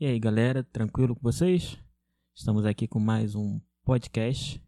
E 0.00 0.06
aí, 0.06 0.18
galera, 0.18 0.64
tranquilo 0.64 1.14
com 1.14 1.20
vocês? 1.22 1.78
Estamos 2.34 2.64
aqui 2.64 2.88
com 2.88 2.98
mais 2.98 3.34
um 3.34 3.60
podcast. 3.84 4.64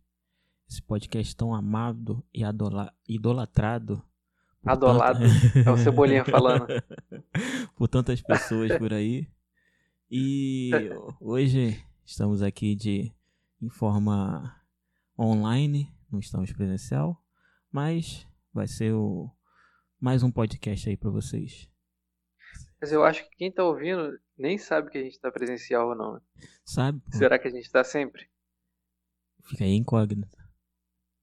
Esse 0.69 0.83
podcast 0.83 1.35
tão 1.35 1.55
amado 1.55 2.23
e 2.35 2.45
adola- 2.45 2.93
idolatrado. 3.09 4.03
Adolado. 4.65 5.25
É 5.67 5.71
o 5.71 5.77
Cebolinha 5.79 6.23
falando. 6.29 6.67
por 7.77 7.89
tantas 7.89 8.21
pessoas 8.21 8.77
por 8.77 8.93
aí. 8.93 9.27
E 10.11 10.71
hoje 11.19 11.83
estamos 12.05 12.43
aqui 12.43 12.75
de 12.75 13.11
em 13.61 13.71
forma 13.71 14.55
online, 15.19 15.91
não 16.11 16.19
estamos 16.21 16.53
presencial, 16.53 17.25
mas 17.71 18.27
vai 18.53 18.67
ser 18.67 18.93
o 18.93 19.31
mais 19.99 20.23
um 20.23 20.31
podcast 20.31 20.91
aí 20.91 20.97
pra 20.97 21.11
vocês. 21.11 21.67
Mas 22.81 22.93
eu 22.93 23.05
acho 23.05 23.23
que 23.31 23.37
quem 23.37 23.51
tá 23.53 23.65
ouvindo 23.65 24.19
nem 24.43 24.59
sabe 24.59 24.91
que 24.91 24.99
a 24.99 25.03
gente 25.03 25.19
tá 25.21 25.31
presencial 25.31 25.89
ou 25.91 25.95
não. 25.95 26.15
né? 26.15 26.21
Sabe? 26.65 27.01
pô? 27.01 27.17
Será 27.17 27.39
que 27.39 27.49
a 27.49 27.51
gente 27.51 27.71
tá 27.71 27.83
sempre? 27.85 28.29
Fica 29.45 29.65
aí 29.65 29.75
incógnito. 29.75 30.37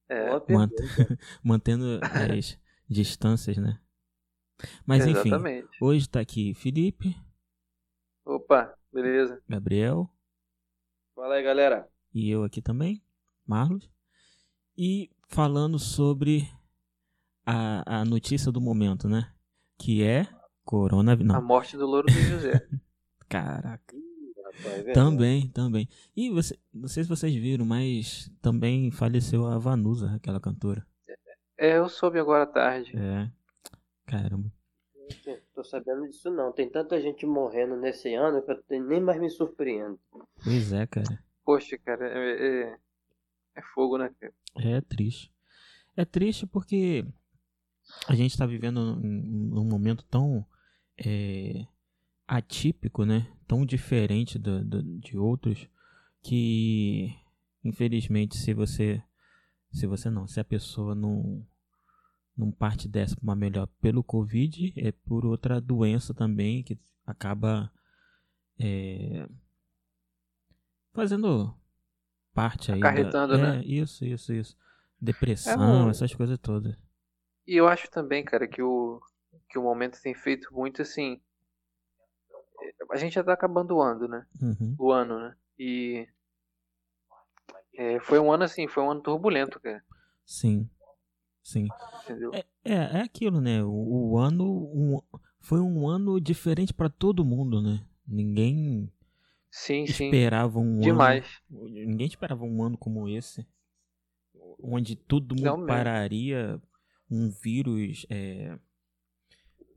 É, 0.08 0.30
Mant- 0.52 0.72
mantendo 1.44 2.00
as 2.04 2.58
distâncias, 2.90 3.58
né? 3.58 3.80
Mas 4.86 5.05
enfim, 5.05 5.28
exatamente. 5.30 5.70
hoje 5.82 6.09
tá 6.09 6.20
aqui 6.20 6.54
Felipe, 6.54 7.16
Opa, 8.26 8.76
beleza. 8.92 9.42
Gabriel 9.48 10.09
Fala 11.16 11.36
aí, 11.36 11.44
galera. 11.44 11.88
e 12.14 12.30
eu 12.30 12.44
aqui 12.44 12.62
também, 12.62 13.02
Marlos. 13.45 13.90
E 14.78 15.09
falando 15.28 15.78
sobre 15.80 16.50
a, 17.45 18.00
a 18.02 18.06
notícia 18.06 18.52
do 18.52 18.59
momento, 18.62 19.08
né? 19.08 19.34
Que 19.78 20.04
é 20.04 20.28
coronavírus. 20.66 21.34
A 21.36 21.42
morte 21.42 21.78
do 21.78 21.86
Louro 21.86 22.08
do 22.08 22.14
José. 22.22 22.67
caraca. 23.30 23.96
Rapaz, 24.46 24.66
é 24.66 24.84
verdade. 24.84 24.94
Também, 24.94 25.48
também. 25.50 25.90
E 26.16 26.30
você, 26.30 26.58
não 26.74 26.88
sei 26.88 27.04
se 27.04 27.10
vocês 27.10 27.34
viram, 27.36 27.66
mas 27.66 28.31
também 28.42 28.92
faleceu 28.92 29.45
a 29.45 29.58
Vanusa, 29.58 30.16
aquela 30.16 30.40
cantora. 30.40 30.86
É, 31.58 31.78
eu 31.78 31.90
soube 31.90 32.20
agora 32.20 32.44
à 32.44 32.48
tarde. 32.48 32.95
É. 32.98 33.30
Caramba. 34.06 34.52
Não 34.95 35.38
Tô 35.53 35.64
sabendo 35.64 36.08
disso 36.08 36.30
não. 36.30 36.52
Tem 36.52 36.70
tanta 36.70 37.02
gente 37.02 37.26
morrendo 37.26 37.76
nesse 37.76 38.14
ano 38.14 38.42
que 38.42 38.52
eu 38.52 38.84
nem 38.84 39.02
mais 39.02 39.20
me 39.20 39.30
surpreendo. 39.30 40.00
Pois 40.44 40.72
é, 40.72 40.88
cara. 40.88 41.23
Poxa, 41.44 41.78
cara, 41.80 42.08
é, 42.08 42.48
é, 42.48 42.78
é 43.56 43.62
fogo, 43.73 43.98
né? 43.98 44.09
cara? 44.20 44.34
É 44.56 44.81
triste. 44.81 45.31
É 45.98 46.06
triste 46.06 46.48
porque 46.48 47.06
a 48.08 48.16
gente 48.16 48.31
está 48.31 48.46
vivendo 48.46 48.80
um, 48.80 49.59
um 49.59 49.66
momento 49.66 50.03
tão 50.06 50.46
é, 50.98 51.66
atípico, 52.30 53.05
né? 53.05 53.27
Tão 53.47 53.66
diferente 53.66 54.39
do- 54.39 54.63
do- 54.66 54.83
de 54.99 55.17
outros 55.17 55.67
que, 56.23 57.16
infelizmente, 57.63 58.38
se 58.38 58.53
você, 58.53 59.02
se 59.73 59.88
você 59.88 60.09
não, 60.09 60.27
se 60.27 60.39
a 60.39 60.45
pessoa 60.45 60.95
não, 60.95 61.45
não 62.38 62.52
parte 62.52 62.88
dessa 62.88 63.16
para 63.16 63.23
uma 63.23 63.35
melhor 63.35 63.67
pelo 63.81 64.03
Covid, 64.03 64.73
é 64.77 64.91
por 64.91 65.25
outra 65.25 65.61
doença 65.61 66.13
também 66.13 66.63
que 66.63 66.77
acaba 67.05 67.72
é, 68.59 69.27
fazendo 70.94 71.53
parte 72.33 72.72
aí. 72.72 72.81
da- 72.81 72.85
Acarretando, 72.88 73.38
é, 73.38 73.38
né? 73.38 73.63
Isso, 73.66 74.05
isso, 74.05 74.33
isso. 74.33 74.57
Depressão, 75.02 75.88
um- 75.88 75.89
essas 75.89 76.13
coisas 76.13 76.38
todas. 76.39 76.75
E 77.45 77.55
eu 77.57 77.67
acho 77.67 77.89
também, 77.91 78.23
cara, 78.23 78.47
que 78.47 78.61
o, 78.61 79.02
que 79.50 79.57
o 79.59 79.63
momento 79.63 80.02
tem 80.02 80.13
feito 80.13 80.53
muito 80.53 80.81
assim. 80.81 81.22
A 82.92 82.98
gente 82.98 83.14
já 83.14 83.23
tá 83.23 83.34
acabando 83.34 83.76
o 83.76 83.82
ano, 83.82 84.08
né? 84.08 84.26
Uhum. 84.42 84.76
O 84.78 84.92
ano, 84.92 85.20
né? 85.20 85.36
E. 85.58 86.08
é, 87.76 88.00
foi 88.00 88.20
um 88.20 88.31
ano 88.31 88.44
assim, 88.44 88.68
foi 88.68 88.84
um 88.84 88.92
ano 88.92 89.02
turbulento, 89.02 89.59
cara. 89.59 89.84
Sim. 90.26 90.70
Sim. 91.44 91.68
É, 92.31 92.46
é, 92.63 92.74
é 92.74 93.02
aquilo, 93.02 93.41
né? 93.41 93.63
O, 93.63 94.12
o 94.12 94.18
ano 94.18 94.46
um- 94.46 95.02
foi 95.40 95.59
um 95.59 95.88
ano 95.88 96.19
diferente 96.19 96.74
para 96.74 96.90
todo 96.90 97.25
mundo, 97.25 97.62
né? 97.62 97.86
Ninguém 98.08 98.92
Sim, 99.52 99.86
sim. 99.88 100.09
esperava 100.09 100.59
um 100.59 100.80
Demais. 100.80 101.25
ano. 101.50 101.69
Ninguém 101.69 102.08
esperava 102.08 102.44
um 102.44 102.63
ano 102.63 102.78
como 102.78 103.08
esse, 103.08 103.47
onde 104.62 104.96
todo 104.96 105.36
mundo 105.36 105.44
Não 105.44 105.66
pararia, 105.66 106.62
um 107.09 107.30
vírus 107.30 108.06
é, 108.09 108.58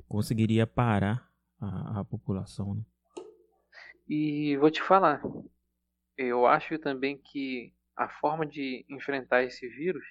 conseguiria 0.09 0.67
parar 0.67 1.31
a, 1.59 2.01
a 2.01 2.05
população, 2.05 2.75
né? 2.75 2.85
E 4.17 4.57
vou 4.59 4.71
te 4.71 4.81
falar, 4.83 5.21
eu 6.17 6.47
acho 6.47 6.79
também 6.79 7.19
que 7.19 7.75
a 7.97 8.09
forma 8.09 8.47
de 8.47 8.85
enfrentar 8.89 9.43
esse 9.45 9.69
vírus 9.69 10.05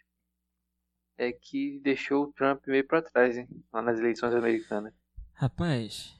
é 1.17 1.31
que 1.31 1.79
deixou 1.79 2.25
o 2.25 2.33
Trump 2.33 2.67
meio 2.67 2.85
pra 2.85 3.01
trás, 3.01 3.37
hein? 3.37 3.47
Lá 3.71 3.81
nas 3.81 3.97
eleições 3.97 4.35
americanas. 4.35 4.93
Rapaz, 5.33 6.17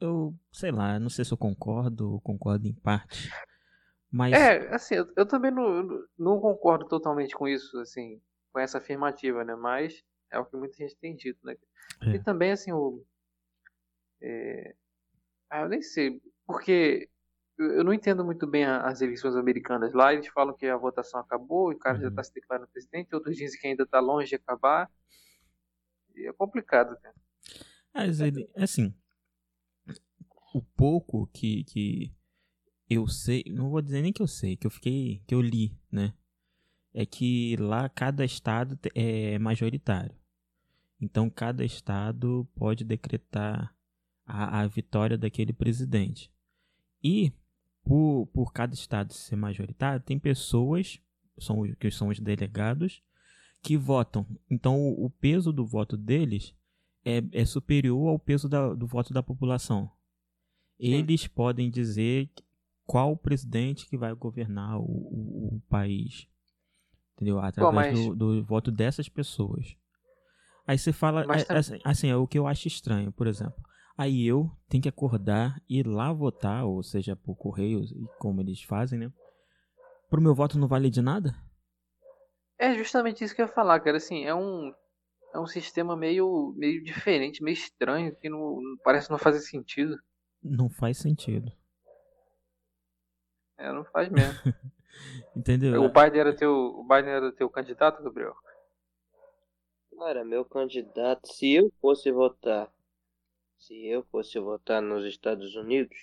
eu 0.00 0.34
sei 0.52 0.70
lá, 0.72 0.98
não 0.98 1.08
sei 1.10 1.24
se 1.24 1.32
eu 1.32 1.38
concordo 1.38 2.12
ou 2.12 2.20
concordo 2.20 2.66
em 2.66 2.74
parte, 2.74 3.30
mas 4.10 4.38
É, 4.40 4.74
assim, 4.74 4.94
eu, 4.96 5.12
eu 5.16 5.26
também 5.26 5.50
não, 5.50 5.82
não- 5.82 6.06
não 6.18 6.40
concordo 6.40 6.86
totalmente 6.88 7.34
com 7.34 7.46
isso, 7.46 7.78
assim, 7.80 8.20
com 8.52 8.58
essa 8.60 8.78
afirmativa, 8.78 9.44
né? 9.44 9.54
Mas 9.54 10.02
é 10.30 10.38
o 10.38 10.44
que 10.46 10.56
muita 10.56 10.76
gente 10.76 10.96
tem 10.96 11.14
dito, 11.14 11.38
né? 11.44 11.56
É. 12.02 12.12
E 12.14 12.18
também, 12.18 12.52
assim, 12.52 12.72
o. 12.72 13.04
é, 14.20 14.74
Ah, 15.50 15.62
eu 15.62 15.68
nem 15.68 15.82
sei, 15.82 16.20
porque 16.46 17.08
eu 17.58 17.84
não 17.84 17.92
entendo 17.94 18.24
muito 18.24 18.46
bem 18.46 18.64
as 18.64 19.00
eleições 19.00 19.36
americanas. 19.36 19.92
Lá 19.94 20.12
eles 20.12 20.28
falam 20.28 20.56
que 20.56 20.66
a 20.66 20.76
votação 20.76 21.20
acabou 21.20 21.72
e 21.72 21.76
o 21.76 21.78
cara 21.78 22.00
já 22.00 22.08
Uhum. 22.08 22.08
está 22.08 22.24
se 22.24 22.34
declarando 22.34 22.68
presidente, 22.70 23.14
outros 23.14 23.36
dizem 23.36 23.60
que 23.60 23.66
ainda 23.68 23.84
está 23.84 24.00
longe 24.00 24.28
de 24.30 24.36
acabar. 24.36 24.90
E 26.16 26.26
é 26.26 26.32
complicado, 26.32 26.96
cara. 27.02 27.14
Mas 27.94 28.20
ele, 28.20 28.48
assim, 28.56 28.94
o 30.54 30.62
pouco 30.62 31.26
que, 31.28 31.64
que 31.64 32.12
eu 32.90 33.06
sei, 33.08 33.44
não 33.48 33.70
vou 33.70 33.82
dizer 33.82 34.02
nem 34.02 34.12
que 34.12 34.22
eu 34.22 34.28
sei, 34.28 34.56
que 34.56 34.66
eu 34.66 34.72
fiquei, 34.72 35.22
que 35.26 35.34
eu 35.34 35.40
li, 35.40 35.76
né? 35.90 36.14
É 36.94 37.06
que 37.06 37.56
lá 37.58 37.88
cada 37.88 38.24
estado 38.24 38.78
é 38.94 39.38
majoritário. 39.38 40.16
Então 41.00 41.30
cada 41.30 41.64
estado 41.64 42.48
pode 42.56 42.84
decretar 42.84 43.74
a, 44.26 44.60
a 44.60 44.66
vitória 44.66 45.16
daquele 45.18 45.52
presidente. 45.52 46.30
E 47.02 47.32
por, 47.84 48.26
por 48.32 48.52
cada 48.52 48.74
estado 48.74 49.12
ser 49.12 49.36
majoritário, 49.36 50.00
tem 50.02 50.18
pessoas, 50.18 51.00
são, 51.38 51.62
que 51.74 51.90
são 51.90 52.08
os 52.08 52.20
delegados, 52.20 53.02
que 53.60 53.76
votam. 53.76 54.26
Então 54.50 54.76
o, 54.78 55.06
o 55.06 55.10
peso 55.10 55.52
do 55.52 55.66
voto 55.66 55.96
deles 55.96 56.54
é, 57.04 57.22
é 57.32 57.44
superior 57.44 58.08
ao 58.08 58.18
peso 58.18 58.48
da- 58.48 58.74
do 58.74 58.86
voto 58.86 59.12
da 59.12 59.22
população. 59.22 59.90
Eles 60.78 61.26
podem 61.26 61.70
dizer 61.70 62.28
qual 62.84 63.16
presidente 63.16 63.86
que 63.88 63.96
vai 63.96 64.12
governar 64.14 64.78
o, 64.78 64.82
o- 64.84 65.56
o 65.56 65.60
país. 65.68 66.26
Entendeu? 67.14 67.38
Através 67.40 67.74
mas- 67.98 68.06
do, 68.08 68.14
do 68.14 68.44
voto 68.44 68.70
dessas 68.72 69.08
pessoas. 69.08 69.76
Aí 70.66 70.78
você 70.78 70.92
fala. 70.92 71.24
Mas 71.26 71.48
assim, 71.50 71.78
assim, 71.84 72.08
é 72.08 72.16
o 72.16 72.26
que 72.26 72.38
eu 72.38 72.46
acho 72.46 72.66
estranho, 72.68 73.10
por 73.12 73.26
exemplo. 73.26 73.54
Aí 73.96 74.26
eu 74.26 74.50
tenho 74.68 74.82
que 74.82 74.88
acordar 74.88 75.60
e 75.68 75.78
ir 75.78 75.86
lá 75.86 76.12
votar, 76.12 76.64
ou 76.64 76.82
seja, 76.82 77.16
por 77.16 77.36
correio, 77.36 77.82
e 77.84 78.06
como 78.18 78.40
eles 78.40 78.62
fazem, 78.62 78.98
né? 78.98 79.12
Pro 80.10 80.20
meu 80.22 80.34
voto 80.34 80.58
não 80.58 80.68
vale 80.68 80.90
de 80.90 81.02
nada? 81.02 81.34
É 82.58 82.72
justamente 82.74 83.22
isso 83.22 83.34
que 83.34 83.42
eu 83.42 83.46
ia 83.46 83.52
falar, 83.52 83.78
cara. 83.80 83.98
Assim, 83.98 84.24
é 84.24 84.34
um, 84.34 84.72
é 85.34 85.38
um 85.40 85.46
sistema 85.46 85.96
meio, 85.96 86.54
meio 86.56 86.82
diferente, 86.84 87.42
meio 87.42 87.54
estranho, 87.54 88.16
que 88.16 88.28
não, 88.30 88.60
não- 88.60 88.78
parece 88.84 89.10
não 89.10 89.18
fazer 89.18 89.40
sentido. 89.40 89.98
Não 90.40 90.68
faz 90.70 90.98
sentido. 90.98 91.50
É, 93.58 93.72
não 93.72 93.84
faz 93.84 94.08
mesmo. 94.10 94.38
Entendeu? 95.36 95.84
o 95.84 95.88
Biden 95.88 96.20
era 96.20 96.34
teu, 96.36 96.52
o 96.52 96.84
Biden 96.84 97.10
era 97.10 97.32
teu 97.32 97.48
candidato, 97.50 98.02
Gabriel? 98.02 98.34
Cara, 99.96 100.22
meu 100.22 100.44
candidato, 100.44 101.26
se 101.32 101.50
eu 101.54 101.72
fosse 101.80 102.10
votar, 102.12 102.70
se 103.62 103.86
eu 103.86 104.02
fosse 104.04 104.38
votar 104.38 104.82
nos 104.82 105.04
Estados 105.06 105.54
Unidos, 105.56 105.96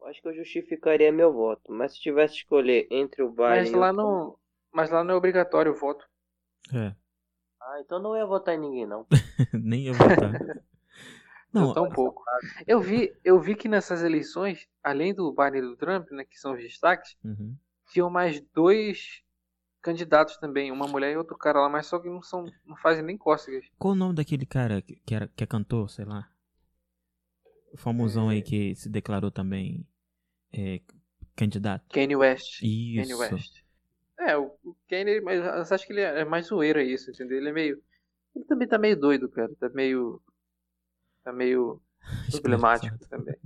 eu 0.00 0.06
acho 0.06 0.20
que 0.20 0.28
eu 0.28 0.34
justificaria 0.34 1.10
meu 1.10 1.32
voto. 1.32 1.72
Mas 1.72 1.94
se 1.94 2.00
tivesse 2.00 2.34
que 2.34 2.40
escolher 2.40 2.86
entre 2.90 3.22
o 3.22 3.30
Biden 3.30 3.70
Mas 3.70 3.72
e 3.72 3.78
o 3.78 3.78
lá 3.80 3.92
Trump- 3.96 4.20
não, 4.26 4.36
mas 4.72 4.90
lá 4.90 5.04
não 5.04 5.14
é 5.14 5.16
obrigatório 5.16 5.70
o 5.72 5.76
voto. 5.76 6.04
É, 6.72 6.94
Ah, 7.60 7.80
então 7.80 7.98
não 7.98 8.14
ia 8.16 8.26
votar 8.26 8.54
em 8.54 8.58
ninguém, 8.58 8.86
não. 8.86 9.06
nem 9.52 9.86
eu 9.86 9.94
votar. 9.94 10.38
Não, 11.52 11.66
Não, 11.66 11.72
tão 11.72 11.88
pouco. 11.88 12.22
Eu 12.66 12.80
vi, 12.80 13.14
eu 13.24 13.38
vi 13.40 13.54
que 13.54 13.68
nessas 13.68 14.02
eleições, 14.02 14.66
além 14.82 15.14
do 15.14 15.32
Biden 15.32 15.58
e 15.58 15.62
do 15.62 15.76
Trump, 15.76 16.10
né, 16.10 16.24
que 16.24 16.38
são 16.38 16.54
os 16.54 16.60
destaques, 16.62 17.16
uhum. 17.24 17.56
tinham 17.90 18.10
mais 18.10 18.40
dois 18.54 19.21
candidatos 19.82 20.36
também, 20.38 20.70
uma 20.70 20.86
mulher 20.86 21.12
e 21.12 21.16
outro 21.16 21.36
cara 21.36 21.60
lá, 21.60 21.68
mas 21.68 21.86
só 21.86 21.98
que 21.98 22.08
não 22.08 22.22
são, 22.22 22.44
não 22.64 22.76
fazem 22.76 23.04
nem 23.04 23.16
cócegas. 23.18 23.66
Qual 23.78 23.92
o 23.92 23.96
nome 23.96 24.14
daquele 24.14 24.46
cara 24.46 24.80
que, 24.80 24.96
que, 24.96 25.14
era, 25.14 25.28
que 25.28 25.44
é 25.44 25.46
cantor, 25.46 25.90
sei 25.90 26.04
lá? 26.04 26.28
O 27.72 27.76
famosão 27.76 28.28
aí 28.28 28.42
que 28.42 28.74
se 28.74 28.88
declarou 28.88 29.30
também 29.30 29.86
é, 30.52 30.80
candidato. 31.34 31.86
Kanye 31.90 32.16
West. 32.16 32.62
Isso. 32.62 33.08
Kanye 33.08 33.14
West. 33.14 33.62
É, 34.18 34.36
o 34.36 34.52
o 34.64 34.76
Kanye, 34.88 35.20
mas 35.20 35.72
acho 35.72 35.86
que 35.86 35.92
ele 35.92 36.00
é 36.02 36.24
mais 36.24 36.46
zoeira 36.46 36.82
isso, 36.82 37.10
entendeu? 37.10 37.38
Ele 37.38 37.48
é 37.48 37.52
meio. 37.52 37.82
Ele 38.36 38.44
também 38.44 38.68
tá 38.68 38.78
meio 38.78 38.98
doido, 38.98 39.28
cara. 39.28 39.54
Tá 39.58 39.68
meio. 39.70 40.22
Tá 41.24 41.32
meio 41.32 41.80
problemático 42.30 42.98
também. 43.08 43.36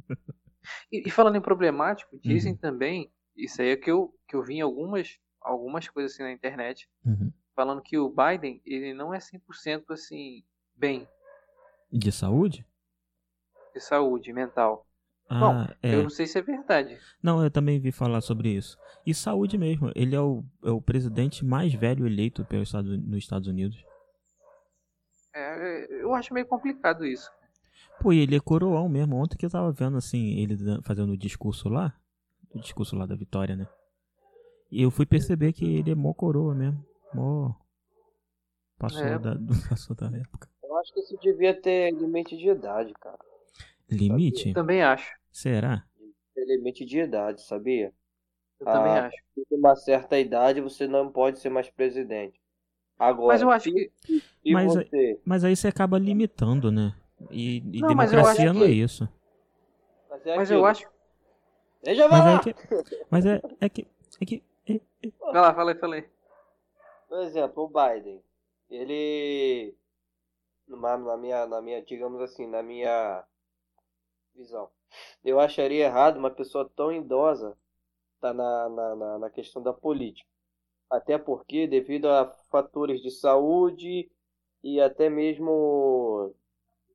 E, 0.90 1.08
e 1.08 1.10
falando 1.10 1.36
em 1.36 1.40
problemático, 1.40 2.18
dizem 2.22 2.52
Uhum. 2.52 2.58
também, 2.58 3.12
isso 3.36 3.60
aí 3.62 3.68
é 3.70 3.76
que 3.76 3.90
eu, 3.90 4.14
que 4.28 4.36
eu 4.36 4.42
vi 4.42 4.54
em 4.54 4.60
algumas, 4.60 5.18
algumas 5.46 5.88
coisas 5.88 6.12
assim 6.12 6.22
na 6.22 6.32
internet, 6.32 6.88
Uhum. 7.04 7.32
falando 7.54 7.80
que 7.82 7.96
o 7.98 8.08
Biden, 8.10 8.60
ele 8.64 8.92
não 8.92 9.14
é 9.14 9.18
100% 9.18 9.90
assim, 9.92 10.42
bem 10.74 11.08
De 11.90 12.10
saúde? 12.12 12.66
de 13.74 13.80
saúde 13.80 14.32
mental. 14.32 14.86
Ah, 15.28 15.40
Bom, 15.40 15.74
é. 15.82 15.94
Eu 15.96 16.02
não 16.04 16.08
sei 16.10 16.26
se 16.26 16.38
é 16.38 16.42
verdade. 16.42 16.98
Não, 17.22 17.42
eu 17.42 17.50
também 17.50 17.78
vi 17.80 17.92
falar 17.92 18.20
sobre 18.22 18.48
isso. 18.48 18.78
E 19.04 19.12
saúde 19.12 19.58
mesmo. 19.58 19.90
Ele 19.94 20.14
é 20.16 20.20
o, 20.20 20.42
é 20.64 20.70
o 20.70 20.80
presidente 20.80 21.44
mais 21.44 21.74
velho 21.74 22.06
eleito 22.06 22.44
pelos 22.46 22.68
Estados, 22.68 22.96
nos 23.04 23.18
Estados 23.18 23.48
Unidos. 23.48 23.76
É, 25.34 26.02
eu 26.02 26.14
acho 26.14 26.32
meio 26.32 26.46
complicado 26.46 27.04
isso. 27.04 27.30
Pô, 28.00 28.12
e 28.12 28.20
ele 28.20 28.36
é 28.36 28.40
coroão 28.40 28.88
mesmo. 28.88 29.16
Ontem 29.16 29.36
que 29.36 29.44
eu 29.44 29.50
tava 29.50 29.70
vendo, 29.72 29.96
assim, 29.98 30.38
ele 30.38 30.56
fazendo 30.82 31.12
o 31.12 31.18
discurso 31.18 31.68
lá. 31.68 31.94
O 32.54 32.58
discurso 32.60 32.96
lá 32.96 33.04
da 33.04 33.14
vitória, 33.16 33.56
né? 33.56 33.68
E 34.70 34.82
eu 34.82 34.90
fui 34.90 35.06
perceber 35.06 35.52
que 35.52 35.64
ele 35.76 35.90
é 35.92 35.94
mó 35.94 36.12
coroa 36.12 36.54
mesmo. 36.54 36.84
Mó. 37.14 37.52
Passou, 38.78 39.02
É. 39.04 39.18
da, 39.18 39.36
passou 39.70 39.96
da 39.96 40.06
época. 40.06 40.48
Eu 40.62 40.76
acho 40.78 40.92
que 40.92 41.00
isso 41.00 41.16
devia 41.22 41.54
ter 41.60 41.92
limite 41.94 42.36
de 42.36 42.48
idade, 42.48 42.92
cara. 42.94 43.18
Limite? 43.90 44.52
Também 44.52 44.82
acho. 44.82 45.10
Será? 45.32 45.84
Limite 46.36 46.84
de 46.84 46.98
idade, 47.00 47.42
sabia? 47.42 47.92
Eu 48.60 48.66
também 48.66 48.92
Ah, 48.92 49.06
acho. 49.06 49.16
Com 49.48 49.56
uma 49.56 49.76
certa 49.76 50.18
idade 50.18 50.60
você 50.60 50.86
não 50.86 51.10
pode 51.10 51.38
ser 51.38 51.48
mais 51.48 51.70
presidente. 51.70 52.38
Agora, 52.98 53.28
Mas 53.34 53.42
eu 53.42 53.50
acho 53.50 53.70
que. 53.72 53.90
se 54.06 54.22
Mas- 54.52 54.66
você. 54.74 55.20
Mas 55.24 55.44
aí 55.44 55.54
você 55.56 55.68
acaba 55.68 55.98
limitando, 55.98 56.70
né? 56.72 56.94
E, 57.30 57.58
e 57.58 57.80
Não, 57.80 57.90
eu 57.90 57.96
democracia 57.96 58.52
não 58.52 58.62
é 58.62 58.66
que- 58.66 58.72
isso. 58.72 59.08
Mas, 60.10 60.26
é 60.26 60.36
Mas 60.36 60.50
eu 60.50 60.64
acho. 60.66 60.86
Deixa 61.82 62.02
eu! 62.02 62.08
Mas 62.10 62.26
é 62.26 62.38
que. 62.52 62.54
Mas 63.10 63.26
é, 63.26 63.42
é 63.60 63.68
que. 63.68 63.86
É 64.20 64.24
que. 64.26 64.42
Vai 65.32 65.40
lá, 65.42 65.54
falei, 65.54 65.74
falei. 65.76 66.10
Por 67.08 67.18
exemplo, 67.20 67.64
o 67.64 67.68
Biden, 67.68 68.22
ele, 68.70 69.74
numa- 70.68 70.96
na 70.98 71.16
minha, 71.16 71.46
na 71.46 71.62
minha, 71.62 71.82
digamos 71.82 72.20
assim, 72.22 72.46
na 72.46 72.62
minha 72.62 73.24
visão, 74.34 74.70
eu 75.24 75.40
acharia 75.40 75.86
errado 75.86 76.16
uma 76.18 76.30
pessoa 76.30 76.70
tão 76.76 76.92
idosa 76.92 77.56
estar 78.16 78.34
na, 78.34 78.68
na, 78.70 78.96
na, 78.96 79.20
na 79.20 79.30
questão 79.30 79.62
da 79.62 79.72
política. 79.72 80.28
Até 80.90 81.18
porque, 81.18 81.66
devido 81.68 82.08
a 82.08 82.26
fatores 82.50 83.02
de 83.02 83.10
saúde 83.10 84.10
e 84.62 84.80
até 84.80 85.10
mesmo, 85.10 86.34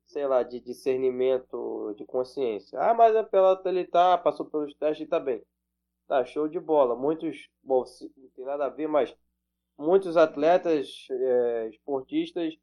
sei 0.06 0.26
lá, 0.26 0.42
de 0.42 0.60
discernimento 0.60 1.94
de 1.96 2.04
consciência. 2.06 2.80
Ah, 2.80 2.94
mas 2.94 3.14
é 3.16 3.22
pela 3.24 3.60
ele 3.66 3.86
tá, 3.86 4.18
passou 4.18 4.46
pelos 4.46 4.74
testes 4.76 5.06
e 5.06 5.10
tá 5.10 5.20
bem. 5.20 5.42
Tá, 6.12 6.26
show 6.26 6.46
de 6.46 6.60
bola. 6.60 6.94
Muitos, 6.94 7.48
bom, 7.62 7.82
não 8.18 8.28
tem 8.36 8.44
nada 8.44 8.66
a 8.66 8.68
ver, 8.68 8.86
mas 8.86 9.16
muitos 9.78 10.14
atletas, 10.14 11.06
eh, 11.10 11.68
esportistas, 11.70 12.54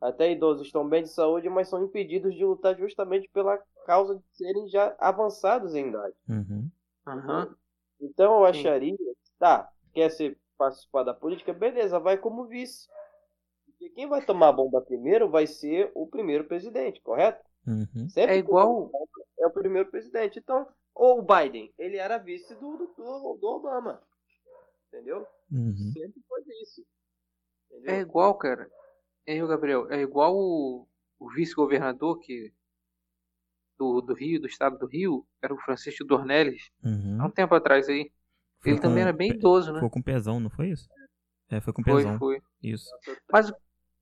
até 0.00 0.32
idosos 0.32 0.66
estão 0.66 0.88
bem 0.88 1.04
de 1.04 1.08
saúde, 1.08 1.48
mas 1.48 1.68
são 1.68 1.84
impedidos 1.84 2.34
de 2.34 2.44
lutar 2.44 2.76
justamente 2.76 3.28
pela 3.28 3.56
causa 3.86 4.16
de 4.16 4.22
serem 4.32 4.66
já 4.68 4.96
avançados 4.98 5.76
em 5.76 5.90
idade. 5.90 6.16
Uhum. 6.28 6.68
Aham. 7.06 7.54
Então 8.00 8.38
eu 8.38 8.46
acharia, 8.46 8.98
tá, 9.38 9.70
quer 9.94 10.10
ser 10.10 10.36
participar 10.56 11.04
da 11.04 11.14
política, 11.14 11.52
beleza, 11.52 12.00
vai 12.00 12.18
como 12.18 12.46
vice. 12.46 12.88
Porque 13.64 13.90
quem 13.90 14.08
vai 14.08 14.26
tomar 14.26 14.48
a 14.48 14.52
bomba 14.52 14.80
primeiro 14.80 15.30
vai 15.30 15.46
ser 15.46 15.92
o 15.94 16.04
primeiro 16.04 16.42
presidente, 16.48 17.00
correto? 17.00 17.44
Uhum. 17.64 18.08
Sempre 18.08 18.34
É 18.34 18.38
igual- 18.38 18.90
é 19.38 19.46
o 19.46 19.50
primeiro 19.52 19.88
presidente. 19.88 20.40
Então, 20.40 20.66
ou 20.98 21.20
o 21.20 21.22
Biden, 21.22 21.72
ele 21.78 21.96
era 21.96 22.18
vice 22.18 22.52
do, 22.56 22.76
do, 22.76 23.38
do, 23.40 23.46
Obama. 23.46 24.02
Entendeu? 24.88 25.24
Uhum. 25.50 25.92
Sempre 25.92 26.20
foi 26.28 26.42
vice. 26.42 26.84
Entendeu? 27.70 27.94
É 27.94 28.00
igual, 28.00 28.34
cara. 28.36 28.68
É, 29.24 29.38
Gabriel, 29.46 29.90
é 29.92 30.00
igual 30.00 30.36
o, 30.36 30.88
o 31.20 31.30
vice-governador 31.30 32.18
que 32.18 32.52
do, 33.78 34.00
do 34.00 34.12
Rio, 34.12 34.40
do 34.40 34.48
estado 34.48 34.76
do 34.76 34.86
Rio, 34.86 35.24
era 35.40 35.54
o 35.54 35.58
Francisco 35.58 36.04
Dornelles, 36.04 36.68
Uhum. 36.82 37.22
há 37.22 37.26
um 37.26 37.30
tempo 37.30 37.54
atrás 37.54 37.88
aí. 37.88 38.10
Foi 38.58 38.72
Ele 38.72 38.80
também 38.80 39.02
era 39.02 39.12
bem 39.12 39.30
idoso, 39.30 39.72
né? 39.72 39.78
Foi 39.78 39.88
com 39.88 40.02
pezão, 40.02 40.40
não 40.40 40.50
foi 40.50 40.70
isso? 40.70 40.88
É, 41.48 41.60
foi 41.60 41.72
com 41.72 41.82
Foi, 41.84 42.02
pezão. 42.02 42.18
foi. 42.18 42.42
Isso. 42.60 42.90
Mas, 43.32 43.52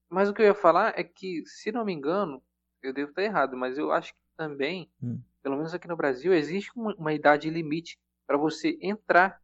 mas 0.09 0.31
o 0.31 0.33
que 0.35 0.41
eu 0.41 0.47
ia 0.47 0.55
falar 0.55 0.99
é 0.99 1.05
que, 1.05 1.45
se 1.45 1.71
não 1.71 1.85
me 1.85 1.93
engano, 1.93 2.43
eu 2.83 2.95
devo 2.95 3.11
estar 3.11 3.23
errado, 3.23 3.55
mas 3.55 3.77
eu 3.77 3.93
acho 3.93 4.15
que 4.15 4.21
também, 4.35 4.91
Hum. 5.03 5.21
Pelo 5.47 5.59
menos 5.59 5.73
aqui 5.73 5.87
no 5.87 5.97
Brasil, 5.97 6.35
existe 6.35 6.73
uma, 6.75 6.93
uma 6.97 7.13
idade 7.13 7.49
limite 7.49 8.01
para 8.27 8.37
você 8.37 8.77
entrar, 8.83 9.41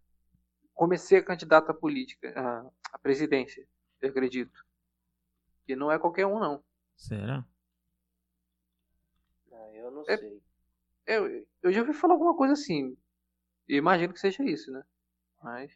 começar 0.75 1.19
a 1.19 1.23
candidato 1.25 1.71
à 1.71 1.75
política, 1.75 2.33
à, 2.37 2.67
à 2.93 2.99
presidência, 2.99 3.65
eu 4.01 4.11
acredito. 4.11 4.67
E 5.69 5.77
não 5.77 5.93
é 5.93 6.01
qualquer 6.01 6.27
um, 6.27 6.41
não. 6.41 6.61
Será? 6.97 7.47
Ah, 9.53 9.71
eu 9.75 9.93
não 9.93 10.03
É- 10.09 10.17
sei. 10.17 10.43
Eu, 11.07 11.47
eu 11.63 11.73
já 11.73 11.83
ouvi 11.83 11.93
falar 11.93 12.15
alguma 12.15 12.37
coisa 12.37 12.55
assim. 12.55 12.97
E 13.69 13.77
imagino 13.77 14.13
que 14.13 14.19
seja 14.19 14.43
isso, 14.43 14.73
né? 14.73 14.83
Mas, 15.41 15.71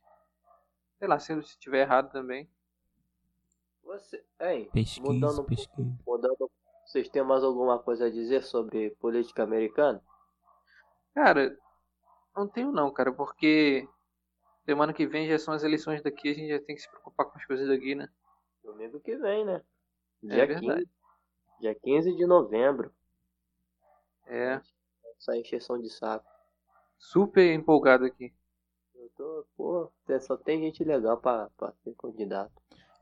sei 0.99 1.07
lá, 1.07 1.21
se 1.21 1.33
eu 1.33 1.39
estiver 1.39 1.83
errado 1.83 2.11
também. 2.11 2.51
Você, 3.85 4.25
hein, 4.41 4.69
Pesquisa, 4.73 5.05
mudando 5.07 5.45
pesquisa. 5.45 5.97
mudando, 6.05 6.51
vocês 6.85 7.09
têm 7.09 7.23
mais 7.23 7.45
alguma 7.45 7.79
coisa 7.79 8.07
a 8.07 8.11
dizer 8.11 8.43
sobre 8.43 8.91
política 8.97 9.45
americana? 9.45 10.03
Cara, 11.17 11.59
não 12.37 12.47
tenho 12.47 12.71
não, 12.71 12.93
cara, 12.93 13.11
porque 13.11 13.89
semana 14.67 14.93
que 14.93 15.07
vem 15.07 15.27
já 15.27 15.39
são 15.39 15.55
as 15.55 15.65
eleições 15.65 16.03
daqui, 16.03 16.29
a 16.29 16.35
gente 16.35 16.51
já 16.51 16.61
tem 16.61 16.77
que 16.77 16.83
se 16.83 16.91
preocupar 16.91 17.27
com 17.27 17.39
as 17.39 17.45
coisas 17.47 17.67
daqui, 17.67 17.95
né? 17.95 18.07
Domingo 18.63 19.01
que 19.01 19.17
vem, 19.17 19.45
né? 19.47 19.63
É 20.29 20.29
Dia 20.29 20.47
verdade. 20.47 20.85
15, 20.85 20.91
dia 21.61 21.75
15 21.75 22.17
de 22.17 22.27
novembro. 22.27 22.93
É, 24.27 24.61
Essa 25.19 25.37
encheção 25.37 25.81
de 25.81 25.89
saco. 25.89 26.27
super 26.99 27.53
empolgado 27.55 28.05
aqui. 28.05 28.35
Eu 28.95 29.11
tô, 29.17 29.47
pô, 29.57 29.93
só 30.21 30.37
tem 30.37 30.61
gente 30.61 30.85
legal 30.85 31.17
pra, 31.19 31.49
pra 31.57 31.73
ser 31.83 31.95
candidato. 31.95 32.53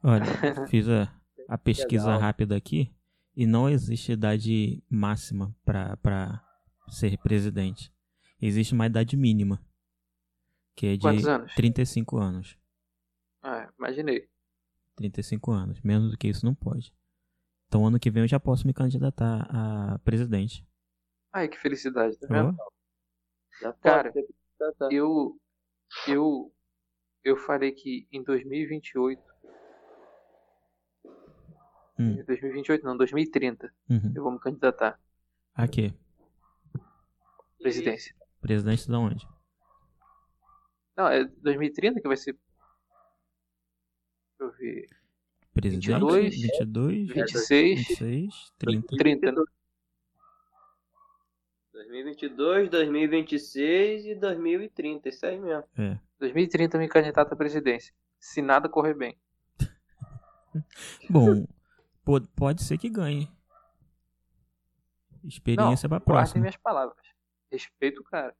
Olha, 0.02 0.25
fiz 0.68 0.88
a, 0.88 1.12
a 1.49 1.59
pesquisa 1.59 2.06
Legal. 2.06 2.21
rápida 2.21 2.56
aqui 2.56 2.94
e 3.37 3.47
não 3.47 3.68
existe 3.68 4.12
idade 4.12 4.83
máxima 4.88 5.54
pra, 5.64 5.97
pra 5.97 6.42
ser 6.90 7.16
presidente. 7.18 7.93
Existe 8.46 8.74
uma 8.74 8.84
idade 8.84 9.16
mínima, 9.16 9.58
que 10.76 10.86
é 10.88 10.96
de 10.96 11.00
Quantos 11.00 11.26
anos? 11.26 11.54
35 11.54 12.18
anos. 12.18 12.58
Ah, 13.42 13.72
imaginei. 13.78 14.28
35 14.96 15.50
anos. 15.50 15.80
Menos 15.80 16.10
do 16.10 16.18
que 16.18 16.28
isso 16.28 16.44
não 16.44 16.54
pode. 16.54 16.94
Então 17.66 17.86
ano 17.86 17.98
que 17.98 18.10
vem 18.10 18.22
eu 18.22 18.28
já 18.28 18.38
posso 18.38 18.66
me 18.66 18.74
candidatar 18.74 19.48
a 19.48 19.98
presidente. 20.00 20.62
Ai, 21.32 21.48
que 21.48 21.58
felicidade, 21.58 22.18
tá 22.18 22.26
vendo? 22.28 22.54
Pode 23.62 23.78
Cara. 23.80 24.12
Eu, 24.90 25.40
eu, 26.06 26.54
eu 27.24 27.38
falei 27.38 27.72
que 27.72 28.06
em 28.12 28.22
2028, 28.22 29.22
Hum. 31.98 32.10
em 32.20 32.24
2028 32.24 32.84
não, 32.84 32.96
2030, 32.96 33.72
uhum. 33.88 34.12
eu 34.14 34.22
vou 34.22 34.32
me 34.32 34.40
candidatar 34.40 35.00
à 35.54 35.62
Aqui. 35.62 35.94
presidência. 37.60 38.14
Presidente 38.44 38.86
de 38.86 38.94
onde? 38.94 39.26
Não, 40.94 41.08
é 41.08 41.24
2030 41.24 41.98
que 41.98 42.06
vai 42.06 42.16
ser. 42.16 42.36
Deixa 44.38 44.42
eu 44.42 44.52
ver. 44.52 44.86
Presidente 45.54 45.86
22, 45.88 46.42
22, 46.42 47.08
26, 47.08 47.78
26, 47.88 48.52
30. 48.58 48.96
30, 48.98 49.32
né? 49.32 49.44
2022, 51.72 52.68
2026 52.70 54.04
e 54.06 54.14
2030. 54.14 55.08
Isso 55.08 55.24
aí 55.24 55.40
mesmo. 55.40 55.64
É. 55.78 55.98
2030 56.18 56.76
me 56.76 56.86
candidato 56.86 57.32
à 57.32 57.36
presidência. 57.36 57.94
Se 58.20 58.42
nada 58.42 58.68
correr 58.68 58.92
bem. 58.94 59.18
Bom, 61.08 61.46
po- 62.04 62.20
pode 62.36 62.62
ser 62.62 62.76
que 62.76 62.90
ganhe. 62.90 63.32
Experiência 65.24 65.88
não, 65.88 65.98
pra 65.98 66.04
guardem 66.04 66.04
próxima. 66.04 66.40
minhas 66.42 66.56
palavras. 66.58 67.03
Respeito 67.54 68.00
o 68.00 68.04
cara. 68.04 68.34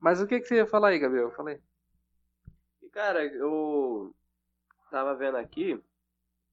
Mas 0.00 0.20
o 0.20 0.26
que, 0.26 0.40
que 0.40 0.46
você 0.46 0.56
ia 0.56 0.66
falar 0.66 0.88
aí, 0.88 0.98
Gabriel? 0.98 1.26
Eu 1.26 1.30
falei. 1.30 1.60
E, 2.82 2.88
Cara, 2.88 3.24
eu 3.24 4.12
tava 4.90 5.14
vendo 5.14 5.36
aqui, 5.36 5.80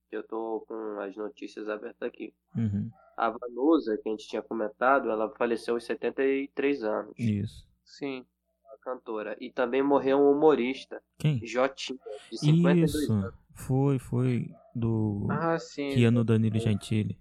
que 0.08 0.15
eu 0.15 0.24
tô 0.24 0.63
com 0.67 1.00
as 1.00 1.15
notícias 1.15 1.67
abertas 1.67 2.08
aqui. 2.08 2.34
Uhum. 2.55 2.91
A 3.17 3.29
Vanusa, 3.31 3.98
que 3.98 4.08
a 4.08 4.12
gente 4.12 4.27
tinha 4.27 4.41
comentado, 4.41 5.10
ela 5.10 5.29
faleceu 5.31 5.74
aos 5.74 5.84
73 5.84 6.84
anos. 6.84 7.13
Isso. 7.17 7.67
Sim. 7.84 8.24
A 8.72 8.77
cantora. 8.84 9.36
E 9.39 9.51
também 9.51 9.81
morreu 9.81 10.20
um 10.20 10.31
humorista, 10.31 11.01
Quem? 11.17 11.43
Jotinha, 11.46 12.00
de 12.31 12.38
52 12.38 12.93
Isso. 12.93 13.12
anos. 13.12 13.34
Foi, 13.55 13.98
foi 14.00 14.53
do 14.75 15.27
Ah, 15.29 15.58
sim. 15.60 15.89
Keanu 15.89 16.24
Danilo 16.24 16.60
Gentili. 16.60 17.20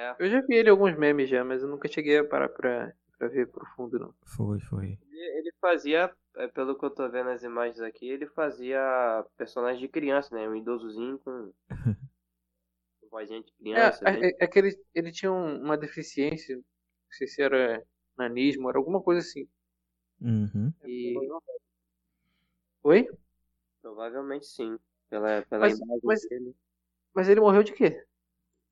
É. 0.00 0.16
Eu 0.18 0.30
já 0.30 0.40
vi 0.40 0.54
ele 0.54 0.68
em 0.68 0.72
alguns 0.72 0.96
memes 0.96 1.28
já, 1.28 1.44
mas 1.44 1.62
eu 1.62 1.68
nunca 1.68 1.86
cheguei 1.88 2.16
a 2.18 2.24
parar 2.24 2.48
pra, 2.48 2.92
pra 3.18 3.28
ver 3.28 3.46
profundo, 3.48 3.98
não. 3.98 4.14
Foi, 4.24 4.58
foi. 4.60 4.98
Ele, 5.10 5.38
ele 5.38 5.52
fazia, 5.60 6.10
é, 6.36 6.48
pelo 6.48 6.78
que 6.78 6.84
eu 6.86 6.90
tô 6.90 7.06
vendo 7.10 7.28
as 7.28 7.42
imagens 7.42 7.80
aqui, 7.80 8.08
ele 8.08 8.26
fazia 8.28 8.80
personagem 9.36 9.80
de 9.82 9.88
criança, 9.88 10.34
né? 10.34 10.48
Um 10.48 10.56
idosozinho 10.56 11.18
com. 11.18 11.52
vozinha 13.10 13.42
de 13.42 13.50
É, 13.50 13.54
criança. 13.58 14.04
né? 14.04 14.20
é, 14.28 14.44
é 14.44 14.46
que 14.46 14.58
ele, 14.58 14.80
ele 14.94 15.10
tinha 15.12 15.30
um- 15.32 15.60
uma 15.60 15.76
deficiência, 15.76 16.56
não 16.56 16.64
sei 17.10 17.26
se 17.26 17.42
era 17.42 17.84
nanismo, 18.16 18.68
era 18.70 18.78
alguma 18.78 19.02
coisa 19.02 19.20
assim. 19.20 19.48
Uhum. 20.20 20.72
E... 20.84 21.14
Oi? 22.84 23.06
Provavelmente 23.82 24.46
sim. 24.46 24.78
Pela, 25.08 25.42
pela 25.42 25.60
Mas- 25.66 25.78
imagem 25.78 26.00
mas- 26.04 26.28
dele. 26.28 26.56
Mas 27.12 27.28
ele 27.28 27.40
morreu 27.40 27.62
de 27.64 27.72
quê? 27.72 28.02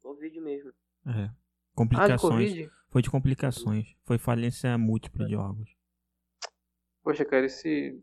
Covid 0.00 0.40
mesmo. 0.40 0.72
É. 1.08 1.24
Ah, 1.24 1.26
de 1.26 1.34
Complicações. 1.74 2.50
Covid? 2.50 2.70
foi 2.90 3.02
de 3.02 3.10
complicações. 3.10 3.96
Foi 4.04 4.18
falência 4.18 4.76
múltipla 4.78 5.26
de 5.26 5.36
órgãos. 5.36 5.70
Poxa, 7.02 7.24
cara, 7.24 7.46
esse. 7.46 8.02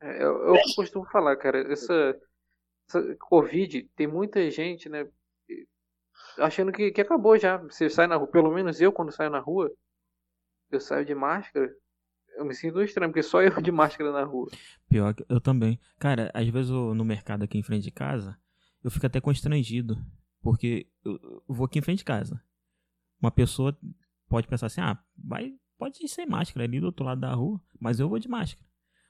É, 0.00 0.22
é 0.22 0.28
o 0.28 0.54
que 0.54 0.70
eu 0.70 0.74
costumo 0.76 1.06
falar, 1.06 1.36
cara. 1.36 1.60
Essa, 1.72 2.18
essa 2.88 3.16
Covid, 3.16 3.82
tem 3.96 4.06
muita 4.06 4.50
gente, 4.50 4.88
né? 4.88 5.08
Achando 6.38 6.72
que, 6.72 6.90
que 6.92 7.00
acabou 7.00 7.38
já. 7.38 7.56
Você 7.58 7.88
sai 7.88 8.06
na 8.06 8.16
rua, 8.16 8.28
pelo 8.28 8.52
menos 8.52 8.80
eu, 8.80 8.92
quando 8.92 9.12
saio 9.12 9.30
na 9.30 9.40
rua, 9.40 9.70
eu 10.70 10.80
saio 10.80 11.04
de 11.04 11.14
máscara. 11.14 11.74
Eu 12.36 12.44
me 12.44 12.54
sinto 12.54 12.82
estranho, 12.82 13.10
porque 13.10 13.22
só 13.22 13.40
eu 13.42 13.60
de 13.62 13.72
máscara 13.72 14.12
na 14.12 14.24
rua. 14.24 14.48
Pior 14.88 15.14
que 15.14 15.24
eu 15.28 15.40
também. 15.40 15.80
Cara, 15.98 16.30
às 16.34 16.48
vezes 16.48 16.70
eu, 16.70 16.94
no 16.94 17.04
mercado 17.04 17.44
aqui 17.44 17.58
em 17.58 17.62
frente 17.62 17.84
de 17.84 17.90
casa, 17.90 18.38
eu 18.82 18.90
fico 18.90 19.06
até 19.06 19.20
constrangido. 19.20 19.96
Porque 20.44 20.88
eu, 21.04 21.44
vou 21.48 21.66
aqui 21.66 21.80
em 21.80 21.82
frente 21.82 22.00
de 22.00 22.06
casa. 22.06 22.42
Uma 23.20 23.30
pessoa 23.30 23.76
pode 24.28 24.48
pensar 24.48 24.66
assim, 24.66 24.80
ah, 24.82 24.98
vai, 25.16 25.54
pode 25.78 26.04
ir 26.04 26.08
sem 26.08 26.26
máscara 26.26 26.64
ali 26.64 26.80
do 26.80 26.86
outro 26.86 27.06
lado 27.06 27.20
da 27.22 27.34
rua, 27.34 27.60
mas 27.80 28.00
eu 28.00 28.08
vou 28.08 28.18
de 28.20 28.28
máscara. 28.28 28.66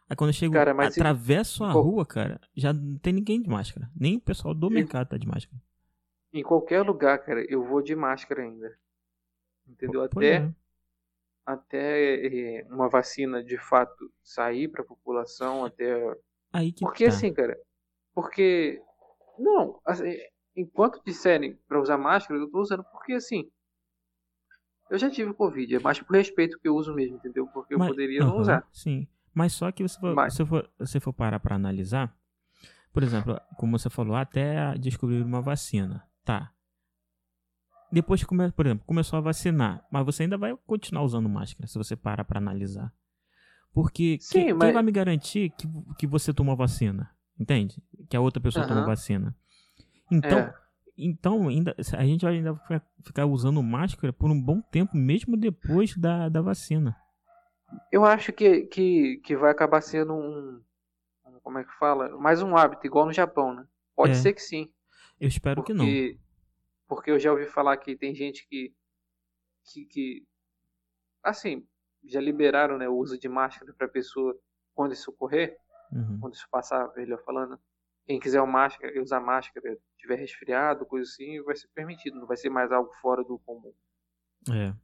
Aí 0.09 0.17
quando 0.17 0.31
eu 0.31 0.35
chego, 0.35 0.55
Cara, 0.55 0.73
mas 0.75 0.95
se- 0.95 1.05
atravesso 1.05 1.65
a 1.65 1.73
Pô. 1.73 1.83
rua, 1.85 2.07
cara, 2.07 2.41
já 2.57 2.73
não 2.73 2.99
tem 2.99 3.13
ninguém 3.15 3.43
de 3.43 3.51
máscara. 3.51 3.91
Nem 3.97 4.17
o 4.17 4.23
pessoal 4.23 4.55
do 4.55 4.71
mercado 4.71 5.09
tá 5.11 5.19
de 5.19 5.27
máscara. 5.29 5.61
Em 6.35 6.43
qualquer 6.43 6.83
lugar, 6.83 7.19
cara, 7.25 7.43
eu 7.49 7.65
vou 7.65 7.81
de 7.81 7.95
máscara 7.97 8.43
ainda. 8.43 8.79
Entendeu? 9.69 10.03
Pois 10.11 10.29
Até, 10.29 10.31
é. 10.31 10.55
até 11.47 12.61
eh, 12.61 12.67
uma 12.71 12.89
vacina 12.89 13.43
de 13.45 13.59
fato 13.59 14.13
sair 14.23 14.69
pra 14.69 14.85
população, 14.85 15.65
até 15.65 16.01
Aí 16.53 16.73
que 16.73 16.87
Porque 16.87 17.07
tá. 17.07 17.27
assim, 17.27 17.33
cara, 17.35 17.59
porque 18.15 18.83
não, 19.39 19.81
assim, 19.87 20.17
enquanto 20.57 21.03
disserem 21.05 21.59
pra 21.69 21.81
usar 21.81 21.99
máscara, 21.99 22.39
eu 22.41 22.51
tô 22.51 22.61
usando 22.61 22.85
porque 22.85 23.13
assim, 23.15 23.51
eu 24.91 24.99
já 24.99 25.11
tive 25.11 25.33
covid, 25.35 25.77
é 25.77 25.81
mais 25.81 26.01
por 26.01 26.15
respeito 26.17 26.59
que 26.59 26.69
eu 26.69 26.75
uso 26.77 26.95
mesmo, 26.95 27.17
entendeu? 27.17 27.47
Porque 27.49 27.75
eu 27.75 27.79
Mas- 27.79 27.89
poderia 27.89 28.21
não 28.21 28.33
aham, 28.33 28.41
usar. 28.41 28.69
Sim. 28.73 29.07
Mas 29.33 29.53
só 29.53 29.73
que 29.73 29.83
você 29.83 29.99
for, 29.99 30.15
Mas- 30.15 30.35
se 30.35 30.45
for, 30.45 30.71
você 30.79 31.01
for 31.01 31.13
parar 31.13 31.41
pra 31.41 31.57
analisar, 31.57 32.15
por 32.93 33.03
exemplo, 33.03 33.41
como 33.57 33.77
você 33.79 33.91
falou, 33.91 34.15
até 34.15 34.77
descobrir 34.79 35.23
uma 35.23 35.41
vacina. 35.41 36.07
Tá. 36.25 36.53
Depois 37.91 38.21
que 38.21 38.27
come, 38.27 38.51
por 38.53 38.67
exemplo, 38.67 38.85
começou 38.87 39.17
a 39.17 39.21
vacinar, 39.23 39.85
mas 39.91 40.05
você 40.05 40.25
ainda 40.25 40.37
vai 40.39 40.57
continuar 40.67 41.03
usando 41.03 41.29
máscara 41.29 41.67
se 41.67 41.77
você 41.79 41.97
parar 41.97 42.25
pra 42.25 42.39
analisar. 42.39 42.93
Porque 43.73 44.19
Sim, 44.21 44.33
quem, 44.33 44.45
quem 44.47 44.55
mas- 44.55 44.73
vai 44.75 44.83
me 44.83 44.93
garantir 44.93 45.51
que, 45.51 45.67
que 45.99 46.07
você 46.07 46.33
tomou 46.33 46.57
vacina? 46.57 47.11
Entende? 47.39 47.83
Que 48.09 48.17
a 48.17 48.21
outra 48.21 48.41
pessoa 48.41 48.65
tomou 48.67 48.83
Aham. 48.85 48.91
vacina. 48.91 49.37
Então, 50.17 50.39
É. 50.39 50.55
então 50.97 51.49
ainda, 51.49 51.75
a 51.97 52.05
gente 52.05 52.25
vai 52.25 52.35
ainda 52.37 52.55
ficar- 53.03 53.27
usando 53.27 53.63
máscara 53.63 54.13
por 54.13 54.31
um 54.31 54.41
bom 54.41 54.61
tempo, 54.61 54.97
mesmo 54.97 55.37
depois 55.37 55.97
da, 55.97 56.29
da 56.29 56.41
vacina. 56.41 56.97
Eu 57.91 58.05
acho 58.05 58.33
que, 58.33 58.63
que, 58.67 59.17
que 59.19 59.37
vai 59.37 59.51
acabar 59.51 59.81
sendo 59.81 60.15
um, 60.15 60.63
como 61.43 61.59
é 61.59 61.65
que 61.65 61.73
fala? 61.79 62.17
Mais 62.19 62.41
um 62.43 62.57
hábito, 62.57 62.87
igual 62.87 63.07
no 63.07 63.13
Japão, 63.13 63.55
né? 63.55 63.67
Pode 63.97 64.13
É. 64.13 64.15
ser 64.15 64.33
que 64.33 64.43
sim. 64.43 64.71
Eu 65.21 65.29
espero 65.29 65.63
que 65.63 65.73
não. 65.75 65.85
Porque, 65.85 66.19
porque 66.87 67.11
eu 67.11 67.19
já 67.19 67.33
ouvi 67.33 67.47
falar 67.47 67.77
que 67.77 67.97
tem 67.97 68.15
gente 68.15 68.47
que, 68.49 68.73
que, 69.65 69.85
que 69.87 70.27
assim, 71.23 71.67
já 72.05 72.21
liberaram 72.21 72.77
né, 72.79 72.89
o 72.89 72.95
uso 72.97 73.19
de 73.19 73.29
máscara 73.29 73.73
para 73.73 73.89
pessoa 73.89 74.37
quando 74.75 74.93
isso 74.93 75.11
ocorrer, 75.11 75.57
Uhum. 75.93 76.19
quando 76.21 76.35
isso 76.35 76.47
passar, 76.51 76.91
melhor 76.97 77.23
falando. 77.25 77.59
Quem 78.07 78.19
quiser 78.19 78.41
uma 78.41 78.53
máscara, 78.53 79.01
usar 79.03 79.21
máscara, 79.21 79.77
tiver 80.05 80.17
resfriado, 80.21 80.85
coisa 80.87 81.11
assim, 81.11 81.43
vai 81.43 81.57
ser 81.57 81.69
permitido, 81.69 82.19
não 82.21 82.27
vai 82.27 82.37
ser 82.37 82.51
mais 82.51 82.71
algo 82.71 82.93
fora 83.01 83.25
do 83.25 83.39
comum. 83.41 83.73
É. 84.51 84.75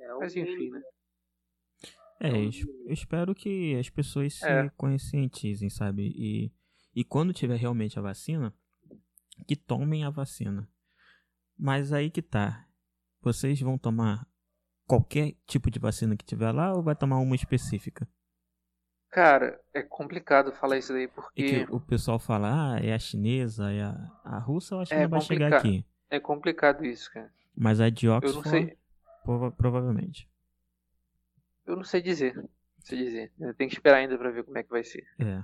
É, 0.00 0.14
o 0.14 0.18
Mas 0.20 0.34
enfim, 0.34 0.70
né? 0.70 0.80
É, 2.20 2.30
eu, 2.30 2.48
es- 2.48 2.60
eu 2.66 2.92
espero 2.92 3.34
que 3.34 3.76
as 3.76 3.88
pessoas 3.90 4.34
se 4.34 4.46
É. 4.48 4.68
conscientizem, 4.70 5.68
sabe? 5.68 6.12
E, 6.16 6.52
e 6.94 7.04
quando 7.04 7.32
tiver 7.32 7.56
realmente 7.56 7.98
a 7.98 8.02
vacina, 8.02 8.54
que 9.46 9.56
tomem 9.56 10.04
a 10.04 10.10
vacina. 10.10 10.68
Mas 11.58 11.92
aí 11.92 12.10
que 12.10 12.22
tá. 12.22 12.66
Vocês 13.20 13.60
vão 13.60 13.76
tomar 13.78 14.26
qualquer 14.86 15.34
tipo 15.46 15.70
de 15.70 15.78
vacina 15.78 16.16
que 16.16 16.24
tiver 16.24 16.50
lá 16.52 16.74
ou 16.74 16.82
vai 16.82 16.94
tomar 16.96 17.18
uma 17.18 17.34
específica? 17.36 18.08
Cara, 19.12 19.60
é 19.74 19.82
complicado 19.82 20.52
falar 20.52 20.78
isso 20.78 20.92
daí 20.92 21.04
E 21.04 21.08
porque 21.08 21.66
que 21.66 21.72
o 21.72 21.78
pessoal 21.78 22.18
fala, 22.18 22.74
ah, 22.74 22.80
é 22.80 22.92
a 22.94 22.98
chinesa, 22.98 23.70
é 23.70 23.82
a, 23.82 24.10
a 24.24 24.38
russa, 24.38 24.74
eu 24.74 24.80
acho 24.80 24.90
que 24.90 24.96
É 24.96 25.02
não 25.02 25.10
vai 25.10 25.20
chegar 25.20 25.54
aqui. 25.58 25.84
é 26.10 26.18
complicado 26.18 26.84
isso, 26.84 27.12
cara. 27.12 27.30
Mas 27.54 27.80
a 27.80 27.90
de 27.90 28.06
Eu 28.06 28.12
não 28.12 28.18
Oxford, 28.18 28.48
sei, 28.48 28.78
prova- 29.22 29.50
provavelmente. 29.52 30.28
eu 31.66 31.76
não 31.76 31.84
sei 31.84 32.00
dizer, 32.02 32.34
não 32.36 32.48
sei 32.80 32.98
dizer. 32.98 33.32
Eu 33.38 33.54
tenho 33.54 33.68
que 33.70 33.76
esperar 33.76 33.98
ainda 33.98 34.16
pra 34.18 34.30
ver 34.30 34.44
como 34.44 34.58
é 34.58 34.62
que 34.62 34.70
vai 34.70 34.82
ser. 34.84 35.04
É. 35.18 35.42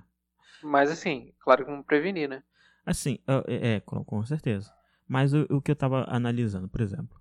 Mas 0.62 0.90
assim, 0.90 1.32
claro 1.40 1.64
que 1.64 1.70
vamos 1.70 1.86
prevenir, 1.86 2.28
né? 2.28 2.42
Assim, 2.84 3.18
é, 3.26 3.74
é, 3.76 3.80
com, 3.80 4.02
com 4.04 4.24
certeza. 4.24 4.72
Mas 5.06 5.32
o, 5.32 5.46
o 5.50 5.60
que 5.60 5.70
eu 5.70 5.76
tava 5.76 6.04
analisando, 6.08 6.68
por 6.68 6.80
exemplo, 6.80 7.20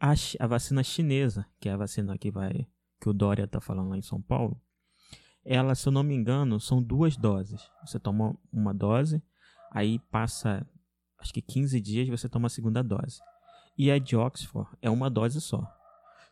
a, 0.00 0.12
a 0.40 0.46
vacina 0.46 0.82
chinesa, 0.82 1.46
que 1.60 1.68
é 1.68 1.72
a 1.72 1.76
vacina 1.76 2.16
que 2.16 2.30
vai 2.30 2.66
que 3.00 3.08
o 3.08 3.12
Dória 3.12 3.46
tá 3.46 3.60
falando 3.60 3.90
lá 3.90 3.96
em 3.96 4.02
São 4.02 4.20
Paulo, 4.20 4.60
ela, 5.50 5.74
se 5.74 5.88
eu 5.88 5.92
não 5.92 6.02
me 6.02 6.14
engano, 6.14 6.60
são 6.60 6.82
duas 6.82 7.16
doses. 7.16 7.70
Você 7.80 7.98
toma 7.98 8.36
uma 8.52 8.74
dose, 8.74 9.22
aí 9.72 9.98
passa 10.10 10.66
acho 11.18 11.32
que 11.32 11.40
15 11.40 11.80
dias 11.80 12.08
você 12.08 12.28
toma 12.28 12.46
a 12.46 12.50
segunda 12.50 12.82
dose. 12.82 13.18
E 13.76 13.90
a 13.90 13.98
de 13.98 14.14
Oxford 14.14 14.68
é 14.82 14.90
uma 14.90 15.08
dose 15.08 15.40
só. 15.40 15.66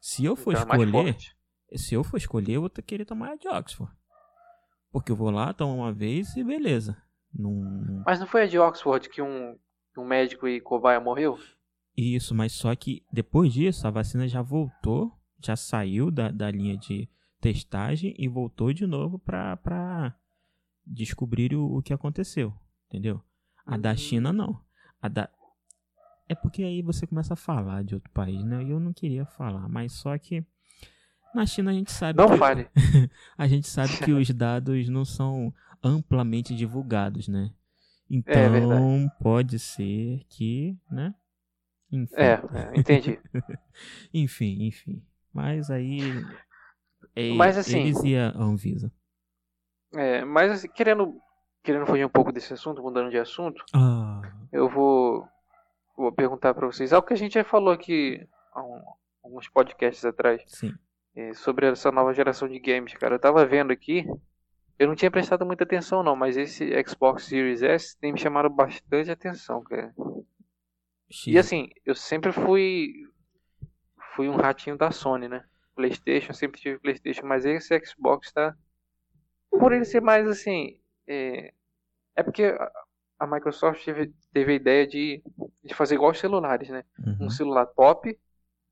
Se 0.03 0.23
eu 0.23 0.37
for 0.37 0.53
Então 0.53 0.63
é 0.63 0.77
escolher, 0.77 0.93
forte. 0.93 1.37
se 1.77 1.95
eu 1.95 2.05
for 2.05 2.19
escolher, 2.19 2.53
eu 2.53 2.61
vou 2.61 2.71
querer 2.71 3.07
tomar 3.07 3.33
a 3.33 3.37
de 3.37 3.49
Oxford. 3.49 3.91
Porque 4.93 5.11
eu 5.11 5.17
vou 5.17 5.31
lá, 5.31 5.53
tomo 5.55 5.75
uma 5.75 5.93
vez 5.93 6.37
e 6.37 6.45
beleza. 6.45 6.97
Não, 7.33 7.53
não 7.53 8.03
Mas 8.05 8.21
não 8.21 8.27
foi 8.27 8.43
a 8.43 8.47
de 8.47 8.59
Oxford 8.59 9.09
que 9.09 9.23
um, 9.23 9.59
um 9.97 10.05
médico 10.05 10.47
e 10.47 10.61
cobaia 10.61 11.01
morreu? 11.01 11.39
Isso, 11.97 12.35
mas 12.35 12.53
só 12.53 12.75
que 12.77 13.03
depois 13.11 13.51
disso 13.51 13.87
a 13.87 13.91
vacina 13.91 14.29
já 14.29 14.43
voltou, 14.43 15.11
já 15.43 15.57
saiu 15.57 16.11
da, 16.11 16.31
da 16.31 16.51
linha 16.51 16.77
de 16.77 17.09
testagem 17.41 18.15
e 18.19 18.29
voltou 18.29 18.73
de 18.73 18.87
novo 18.87 19.19
pra, 19.19 19.57
pra 19.59 20.15
descobrir 20.87 21.55
o, 21.55 21.77
o 21.79 21.83
que 21.83 21.93
aconteceu, 21.93 22.53
entendeu? 22.89 23.23
A 23.65 23.77
da 23.77 23.93
Hum. 23.93 23.97
China 23.97 24.33
não. 24.33 24.61
A 25.01 25.09
da... 25.09 25.29
É 26.29 26.35
porque 26.35 26.63
aí 26.63 26.83
você 26.83 27.07
começa 27.07 27.35
a 27.35 27.37
falar 27.37 27.85
de 27.85 27.95
outro 27.95 28.11
país, 28.13 28.45
né? 28.45 28.63
E 28.65 28.71
eu 28.71 28.81
não 28.81 28.93
queria 28.93 29.25
falar, 29.25 29.69
mas 29.69 29.93
só 29.93 30.17
que 30.19 30.45
na 31.35 31.47
China 31.47 31.71
a 31.71 31.75
gente 31.75 31.93
sabe 31.93 32.19
Não 32.19 32.27
que, 32.27 32.37
fale. 32.37 32.69
a 33.37 33.47
gente 33.47 33.69
sabe 33.69 33.97
que 33.99 34.13
os 34.13 34.29
dados 34.31 34.89
não 34.89 35.05
são 35.05 35.53
amplamente 35.83 36.55
divulgados, 36.57 37.29
né? 37.29 37.53
Então 38.11 38.43
É 38.43 38.49
verdade. 38.49 39.13
pode 39.21 39.59
ser 39.59 40.25
que, 40.29 40.77
né? 40.91 41.15
Enfim. 41.93 42.15
É, 42.17 42.33
é, 42.33 42.79
entendi. 42.81 43.19
Enfim, 44.13 44.65
enfim. 44.67 45.03
Mas 45.33 45.71
aí. 45.71 46.01
É, 47.17 47.33
Mas, 47.33 47.57
assim- 47.59 47.81
Eles 47.81 48.03
e 48.05 48.17
a 48.17 48.29
Anvisa. 48.37 48.93
É, 49.95 50.25
mas 50.25 50.51
assim, 50.53 50.69
querendo, 50.69 51.19
querendo 51.63 51.87
fugir 51.87 52.05
um 52.05 52.09
pouco 52.11 52.31
desse 52.31 52.53
assunto, 52.53 52.83
mudando 52.83 53.11
de 53.11 53.19
assunto, 53.19 53.65
Ah, 53.75 54.21
eu 54.53 54.69
vou, 54.69 55.27
vou 55.97 56.13
perguntar 56.13 56.53
pra 56.55 56.67
vocês 56.67 56.93
algo 56.93 57.07
que 57.07 57.15
a 57.15 57.17
gente 57.17 57.35
já 57.35 57.45
falou 57.45 57.73
aqui 57.73 58.27
há 58.53 58.63
um- 58.63 58.83
alguns 59.25 59.49
podcasts 59.49 60.05
atrás. 60.05 60.43
sim. 60.47 60.73
é, 61.19 61.33
sobre 61.33 61.67
essa 61.67 61.91
nova 61.91 62.13
geração 62.13 62.47
de 62.47 62.59
games, 62.59 62.93
cara. 62.93 63.15
Eu 63.15 63.19
tava 63.19 63.47
vendo 63.47 63.71
aqui, 63.73 64.05
eu 64.79 64.87
não 64.87 64.95
tinha 64.95 65.11
prestado 65.11 65.47
muita 65.47 65.65
atenção 65.65 66.03
não, 66.03 66.15
mas 66.15 66.37
esse 66.37 66.71
Xbox 66.87 67.25
Series 67.25 67.63
S 67.63 67.99
tem 67.99 68.13
me 68.13 68.19
chamado 68.21 68.51
bastante 68.51 69.11
atenção, 69.11 69.63
cara. 69.63 69.95
X- 71.11 71.27
E 71.29 71.39
assim, 71.39 71.71
eu 71.87 71.95
sempre 71.95 72.33
fui 72.33 72.93
fui 74.15 74.29
um 74.29 74.37
ratinho 74.37 74.77
da 74.77 74.91
Sony, 74.91 75.27
né? 75.27 75.43
PlayStation, 75.77 76.33
sempre 76.33 76.61
tive 76.61 76.79
PlayStation, 76.81 77.25
mas 77.27 77.45
esse 77.45 77.79
Xbox 77.85 78.33
tá 78.33 78.57
por 79.51 79.73
ele 79.73 79.85
ser 79.85 80.01
mais 80.01 80.27
assim, 80.29 80.81
é, 81.07 81.53
é 82.17 82.23
porque 82.23 82.45
a- 82.45 82.73
a 83.21 83.27
Microsoft 83.27 83.85
teve, 83.85 84.13
teve 84.33 84.53
a 84.53 84.57
ideia 84.57 84.87
de, 84.87 85.23
de 85.65 85.75
fazer 85.75 85.95
igual 85.95 86.11
os 86.11 86.19
celulares, 86.19 86.69
né? 86.69 86.85
Uhum. 86.99 87.27
Um 87.27 87.31
celular 87.31 87.67
top 87.67 88.19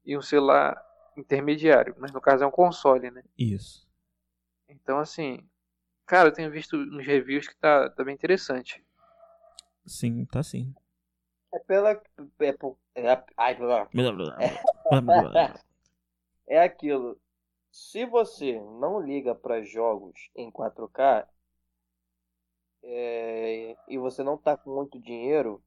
e 0.05 0.17
um 0.17 0.23
celular 0.23 0.77
intermediário, 1.17 1.95
mas 1.99 2.11
no 2.13 2.21
caso 2.21 2.45
é 2.45 2.47
um 2.47 2.51
console, 2.51 3.11
né? 3.11 3.23
Isso. 3.39 3.89
Então 4.69 4.99
assim, 4.99 5.47
cara, 6.07 6.29
eu 6.29 6.33
tenho 6.33 6.51
visto 6.51 6.77
uns 6.77 7.07
reviews 7.07 7.47
que 7.49 7.57
tá, 7.57 7.89
tá 7.91 8.05
bem 8.05 8.15
interessante. 8.15 8.85
Sim, 9.87 10.25
tá 10.27 10.43
sim. 10.43 10.75
É 11.53 11.59
pela. 11.61 12.01
É, 12.41 12.53
por- 12.53 12.77
é, 12.95 13.23
ai, 13.37 13.55
blá. 13.55 13.85
Blá, 13.93 14.13
blá, 14.13 14.37
blá, 14.91 15.01
blá, 15.01 15.01
blá. 15.01 15.61
É 16.49 16.59
aquilo. 16.63 17.21
Se 17.71 18.07
você 18.07 18.61
não 18.61 19.01
liga 19.01 19.35
para 19.35 19.63
jogos 19.63 20.31
em 20.37 20.51
4K 20.51 21.29
é, 22.83 23.77
e 23.89 23.99
você 23.99 24.23
não 24.23 24.37
tá 24.37 24.57
com 24.57 24.75
muito 24.75 24.99
dinheiro, 25.01 25.63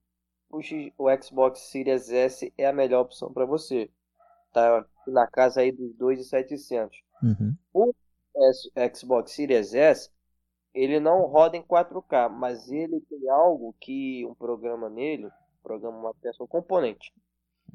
o, 0.49 0.61
X- 0.61 0.93
o 0.97 1.07
Xbox 1.21 1.59
Series 1.71 2.11
S 2.11 2.53
é 2.57 2.67
a 2.67 2.73
melhor 2.73 3.01
opção 3.01 3.33
para 3.33 3.45
você. 3.45 3.91
Tá 4.53 4.85
na 5.07 5.27
casa 5.27 5.61
aí 5.61 5.71
dos 5.71 5.93
2.700. 5.95 6.97
Uhum. 7.23 7.57
S- 8.35 8.69
Xbox 8.95 9.31
Series 9.33 9.73
S, 9.73 10.09
ele 10.73 10.99
não 10.99 11.25
roda 11.27 11.57
em 11.57 11.63
4K, 11.63 12.29
mas 12.29 12.71
ele 12.71 13.01
tem 13.01 13.29
algo 13.29 13.75
que 13.79 14.25
um 14.25 14.35
programa 14.35 14.89
nele, 14.89 15.29
programa 15.63 15.97
uma 15.99 16.13
peça, 16.15 16.43
um 16.43 16.47
componente, 16.47 17.13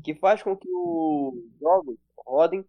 que 0.05 0.15
faz 0.15 0.43
com 0.43 0.57
que 0.57 0.69
os 0.71 1.35
jogos 1.61 1.97
rodem 2.19 2.65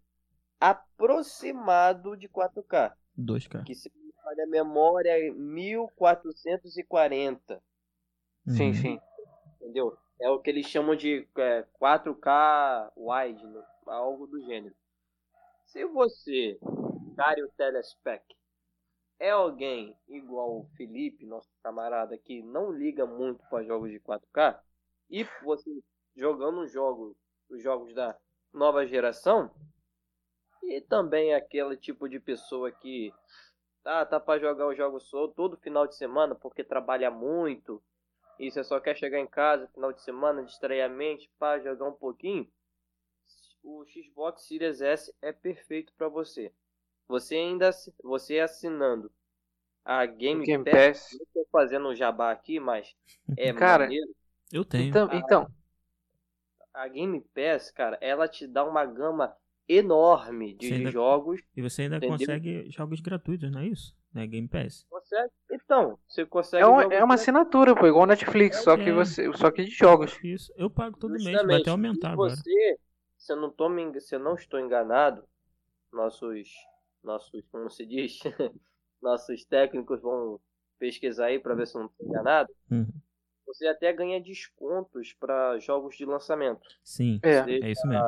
aproximado 0.64 2.16
de 2.16 2.30
4K, 2.30 2.94
2K. 3.18 3.66
que 3.66 3.76
se 3.76 3.92
falha 4.24 4.46
a 4.46 4.48
memória 4.48 5.10
é 5.10 5.30
1440, 5.30 7.62
Sim, 8.48 8.68
Uhum. 8.68 8.74
sim. 8.74 9.00
entendeu? 9.62 9.98
É 10.20 10.30
o 10.30 10.40
que 10.40 10.50
eles 10.50 10.66
chamam 10.68 10.96
de 10.96 11.28
é, 11.38 11.66
4K 11.80 12.92
wide, 12.96 13.46
né? 13.48 13.64
algo 13.88 14.26
do 14.28 14.40
gênero. 14.42 14.74
Se 15.66 15.86
você, 15.86 16.58
Cario 17.18 17.50
Telespec, 17.58 18.24
é 19.20 19.32
alguém 19.32 19.98
igual 20.08 20.60
o 20.60 20.66
Felipe, 20.78 21.26
nosso 21.26 21.50
camarada 21.62 22.18
que 22.18 22.42
não 22.44 22.72
liga 22.72 23.06
muito 23.06 23.44
para 23.50 23.64
jogos 23.64 23.92
de 23.92 24.00
4K, 24.00 24.60
e 25.10 25.26
você 25.44 25.70
jogando 26.16 26.62
um 26.62 26.68
jogo, 26.68 27.16
os 27.50 27.62
jogos 27.62 27.94
da 27.94 28.18
nova 28.54 28.86
geração, 28.86 29.52
e 30.64 30.82
também 30.82 31.34
aquele 31.34 31.76
tipo 31.78 32.08
de 32.08 32.20
pessoa 32.20 32.72
que 32.72 33.14
tá, 33.84 34.06
tá 34.06 34.20
para 34.20 34.40
jogar 34.40 34.68
os 34.68 34.78
jogos 34.78 35.04
só 35.04 35.28
todo 35.28 35.58
final 35.58 35.86
de 35.88 35.96
semana 35.96 36.34
porque 36.36 36.64
trabalha 36.64 37.12
muito, 37.12 37.82
e 38.40 38.50
você 38.50 38.64
só 38.64 38.80
quer 38.80 38.96
chegar 38.96 39.20
em 39.20 39.28
casa 39.28 39.68
final 39.68 39.92
de 39.92 40.02
semana, 40.02 40.44
distrair 40.44 40.82
a 40.82 40.90
mente 40.90 41.30
para 41.38 41.62
jogar 41.62 41.88
um 41.88 41.94
pouquinho, 41.94 42.50
o 43.64 43.86
Xbox 43.86 44.44
Series 44.44 44.82
S 44.82 45.14
é 45.22 45.32
perfeito 45.32 45.94
para 45.98 46.10
você. 46.10 46.52
Você 47.08 47.36
ainda 47.36 47.70
você 48.04 48.40
assinando 48.40 49.12
a 49.86 50.06
Game, 50.06 50.46
Game 50.46 50.64
Pass, 50.64 50.74
Pass. 50.74 51.18
não 51.20 51.26
tô 51.34 51.50
fazendo 51.52 51.90
um 51.90 51.96
jabá 51.96 52.32
aqui, 52.32 52.60
mas 52.60 52.96
é 53.38 53.54
Cara, 53.54 53.84
maneiro. 53.84 54.14
Eu 54.52 54.64
tenho. 54.64 54.90
Então, 54.90 55.10
então, 55.14 55.48
A 56.74 56.88
Game 56.88 57.20
Pass, 57.34 57.72
cara, 57.72 57.98
ela 58.02 58.28
te 58.28 58.48
dá 58.48 58.64
uma 58.64 58.86
gama 58.86 59.36
enorme 59.68 60.54
de, 60.56 60.68
Você 60.68 60.74
de 60.74 60.78
ainda- 60.80 60.92
jogos. 60.92 61.42
E 61.56 61.62
você 61.62 61.84
ainda 61.84 61.98
Entendeu? 61.98 62.18
consegue 62.18 62.70
jogos 62.70 63.00
gratuitos, 63.00 63.52
não 63.52 63.62
é 63.62 63.68
isso? 63.68 63.96
Né? 64.14 64.28
Game 64.28 64.48
Pass. 64.48 64.86
Consegue? 64.90 65.32
Então, 65.52 65.98
você 66.08 66.26
consegue 66.26 66.64
é 66.64 66.68
uma, 66.68 66.82
jogos 66.84 66.98
é 66.98 67.04
uma 67.04 67.14
assinatura, 67.16 67.76
pô, 67.76 67.88
igual 67.88 68.06
Netflix, 68.06 68.58
só 68.64 68.76
que 68.78 68.90
É. 68.90 68.94
você, 68.94 69.32
só 69.34 69.50
que 69.52 69.64
de 69.64 69.72
jogos. 69.72 70.18
Isso. 70.24 70.54
Eu 70.56 70.70
pago 70.70 70.98
todo 70.98 71.12
mês, 71.14 71.42
vai 71.44 71.62
até 71.62 71.70
aumentar 71.72 72.10
E 72.10 72.14
agora. 72.14 72.36
Você, 72.36 72.78
se 73.18 73.34
eu 73.34 73.38
não 73.38 73.50
tô 73.50 73.70
se 74.02 74.16
eu 74.16 74.20
não 74.20 74.36
estou 74.36 74.60
enganado, 74.60 75.24
nossos, 75.92 76.50
nossos, 77.04 77.42
como 77.52 77.70
se 77.70 77.86
diz, 77.86 78.20
nossos 79.02 79.46
técnicos 79.46 80.02
vão 80.02 80.40
pesquisar 80.80 81.28
aí 81.28 81.40
para 81.40 81.56
ver 81.56 81.68
se 81.68 81.76
eu 81.76 81.82
não 81.82 81.88
estou 81.90 82.08
enganado. 82.08 82.54
Uhum. 82.70 82.88
Você 83.48 83.68
até 83.68 83.92
ganha 83.94 84.22
descontos 84.22 85.14
para 85.14 85.58
jogos 85.60 85.96
de 85.96 86.06
lançamento, 86.06 86.68
Sim, 86.84 87.20
É. 87.24 87.38
é 87.40 87.72
isso 87.72 87.86
mesmo. 87.88 88.04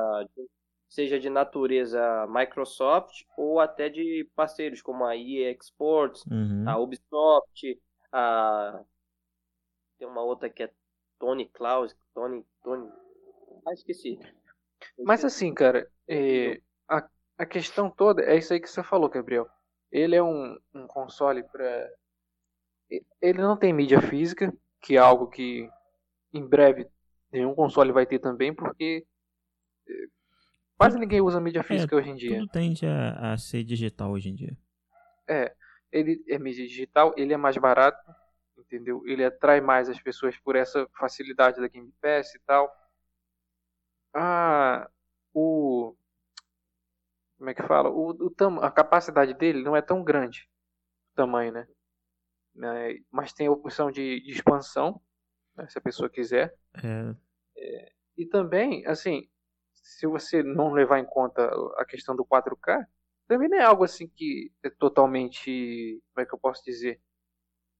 Seja 0.87 1.19
de 1.19 1.29
natureza 1.29 2.25
Microsoft 2.29 3.23
ou 3.37 3.59
até 3.59 3.89
de 3.89 4.29
parceiros 4.35 4.81
como 4.81 5.05
a 5.05 5.15
EA 5.15 5.51
Exports, 5.51 6.25
Uhum. 6.25 6.63
a 6.67 6.77
Ubisoft, 6.77 7.79
a 8.11 8.83
tem 9.97 10.07
uma 10.07 10.21
outra 10.21 10.49
que 10.49 10.63
é 10.63 10.71
Tony 11.19 11.47
Klaus, 11.47 11.95
Tony, 12.13 12.45
Tony, 12.63 12.89
ah, 13.65 13.73
esqueci. 13.73 14.19
Mas 14.99 15.23
assim, 15.23 15.53
cara, 15.53 15.89
é, 16.07 16.61
a, 16.87 17.07
a 17.37 17.45
questão 17.45 17.89
toda 17.89 18.21
é 18.23 18.37
isso 18.37 18.53
aí 18.53 18.59
que 18.59 18.69
você 18.69 18.83
falou, 18.83 19.09
Gabriel. 19.09 19.47
Ele 19.91 20.15
é 20.15 20.21
um, 20.23 20.57
um 20.73 20.85
console 20.87 21.43
para. 21.43 21.89
Ele 23.21 23.41
não 23.41 23.57
tem 23.57 23.73
mídia 23.73 24.01
física, 24.01 24.53
que 24.81 24.95
é 24.95 24.99
algo 24.99 25.27
que 25.27 25.69
em 26.33 26.45
breve 26.45 26.87
nenhum 27.31 27.55
console 27.55 27.91
vai 27.91 28.05
ter 28.05 28.19
também, 28.19 28.53
porque 28.53 29.05
quase 30.77 30.99
ninguém 30.99 31.21
usa 31.21 31.39
mídia 31.39 31.63
física 31.63 31.95
hoje 31.95 32.09
em 32.09 32.15
dia. 32.15 32.38
Tudo 32.39 32.47
tende 32.47 32.85
a, 32.85 33.33
a 33.33 33.38
ser 33.38 33.63
digital 33.63 34.11
hoje 34.11 34.29
em 34.29 34.35
dia. 34.35 34.57
Ele 35.91 36.23
é 36.27 36.38
mídia 36.38 36.67
digital, 36.67 37.13
ele 37.17 37.33
é 37.33 37.38
mais 37.38 37.57
barato, 37.57 37.97
entendeu? 38.57 39.01
Ele 39.05 39.23
atrai 39.23 39.61
mais 39.61 39.89
as 39.89 40.01
pessoas 40.01 40.38
por 40.38 40.55
essa 40.55 40.88
facilidade 40.97 41.61
da 41.61 41.67
Game 41.67 41.93
Pass 42.01 42.35
e 42.35 42.39
tal. 42.39 42.69
Ah, 44.13 44.89
o 45.33 45.95
como 47.38 47.49
é 47.49 47.53
que 47.53 47.63
fala? 47.63 47.89
O, 47.89 48.09
o 48.09 48.29
tam, 48.29 48.59
a 48.59 48.71
capacidade 48.71 49.33
dele 49.33 49.61
não 49.61 49.75
é 49.75 49.81
tão 49.81 50.03
grande, 50.03 50.49
o 51.11 51.15
tamanho, 51.15 51.51
né? 51.51 51.67
Né, 52.55 52.99
Mas 53.11 53.33
tem 53.33 53.47
a 53.47 53.51
opção 53.51 53.91
de, 53.91 54.21
de 54.21 54.31
expansão, 54.31 55.01
né, 55.55 55.67
se 55.67 55.77
a 55.77 55.81
pessoa 55.81 56.09
quiser. 56.09 56.55
É, 57.57 57.91
E 58.17 58.25
também, 58.25 58.85
assim, 58.88 59.29
se 59.85 60.07
você 60.07 60.41
não 60.41 60.73
levar 60.73 60.99
em 60.99 61.05
conta 61.05 61.47
a 61.77 61.85
questão 61.85 62.15
do 62.15 62.25
4K, 62.25 62.83
também 63.27 63.47
não 63.47 63.57
é 63.57 63.63
algo 63.63 63.83
assim 63.83 64.07
que 64.07 64.51
é 64.63 64.69
totalmente, 64.69 66.01
como 66.11 66.23
é 66.23 66.27
que 66.27 66.33
eu 66.33 66.39
posso 66.39 66.63
dizer, 66.65 66.99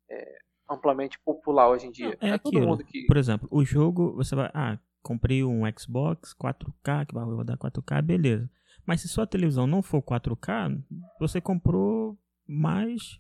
é, 0.10 0.38
amplamente 0.70 1.20
popular 1.26 1.68
hoje 1.70 1.88
em 1.88 1.92
dia. 1.92 2.18
Não, 2.22 2.30
é 2.30 2.38
todo 2.38 2.50
aquilo. 2.54 2.68
mundo 2.68 2.86
que 2.86 3.08
Por 3.08 3.18
exemplo, 3.18 3.48
o 3.52 3.66
jogo, 3.66 4.16
você 4.16 4.36
vai. 4.36 4.52
Ah, 4.54 4.80
comprei 5.02 5.44
um 5.44 5.64
Xbox 5.78 6.34
4K, 6.34 7.06
que 7.08 7.14
vai 7.16 7.24
rodar 7.24 7.58
4K, 7.58 8.02
beleza. 8.04 8.50
Mas 8.86 9.02
se 9.02 9.08
sua 9.08 9.26
televisão 9.26 9.66
não 9.66 9.82
for 9.82 10.02
4K, 10.02 10.70
você 11.20 11.42
comprou 11.42 12.18
mais 12.48 13.20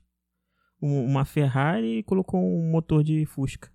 um- 0.79 1.05
uma 1.05 1.25
Ferrari 1.25 1.99
e 1.99 2.03
colocou 2.03 2.39
um 2.39 2.69
motor 2.69 3.03
de 3.03 3.25
Fusca. 3.25 3.71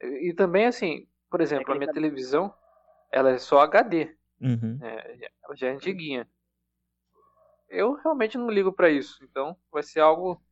e 0.00 0.32
também 0.34 0.66
assim, 0.66 1.06
por 1.30 1.40
exemplo, 1.40 1.72
a 1.72 1.78
minha 1.78 1.92
televisão, 1.92 2.52
ela 3.10 3.30
é 3.30 3.38
só 3.38 3.60
HD, 3.60 4.16
Uhum. 4.40 4.78
né? 4.78 5.18
Ela 5.44 5.56
já 5.56 5.68
é 5.68 5.70
antiguinha. 5.70 6.28
Eu 7.68 7.94
realmente 7.94 8.38
não 8.38 8.50
ligo 8.50 8.72
pra 8.72 8.88
isso, 8.88 9.22
então 9.24 9.56
vai 9.70 9.82
ser 9.82 10.00
algo. 10.00 10.42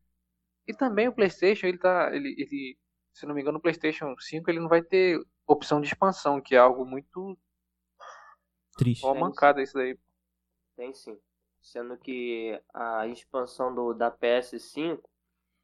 E 0.67 0.75
também 0.75 1.09
o 1.09 1.15
PlayStation, 1.15 1.67
ele 1.67 1.79
tá, 1.79 2.15
ele, 2.15 2.35
ele, 2.37 2.79
se 3.13 3.25
não 3.27 3.35
me 3.35 3.41
engano, 3.41 3.59
o 3.59 3.63
PlayStation 3.63 4.15
5 4.19 4.51
ele 4.51 4.61
não 4.61 4.69
vai 4.69 4.83
ter 4.83 5.19
opção 5.47 5.81
de 5.81 5.87
expansão, 5.87 6.41
que 6.41 6.55
é 6.55 6.59
algo 6.59 6.85
muito 6.85 7.39
Triste. 8.77 9.07
Ó, 9.07 9.15
mancada 9.15 9.63
isso 9.63 9.75
daí. 9.75 9.99
Tem 10.77 10.93
sim. 10.93 11.19
Sendo 11.63 11.97
que 11.97 12.61
a 12.75 13.07
expansão 13.07 13.75
do, 13.75 13.95
da 13.95 14.11
PS5 14.11 15.01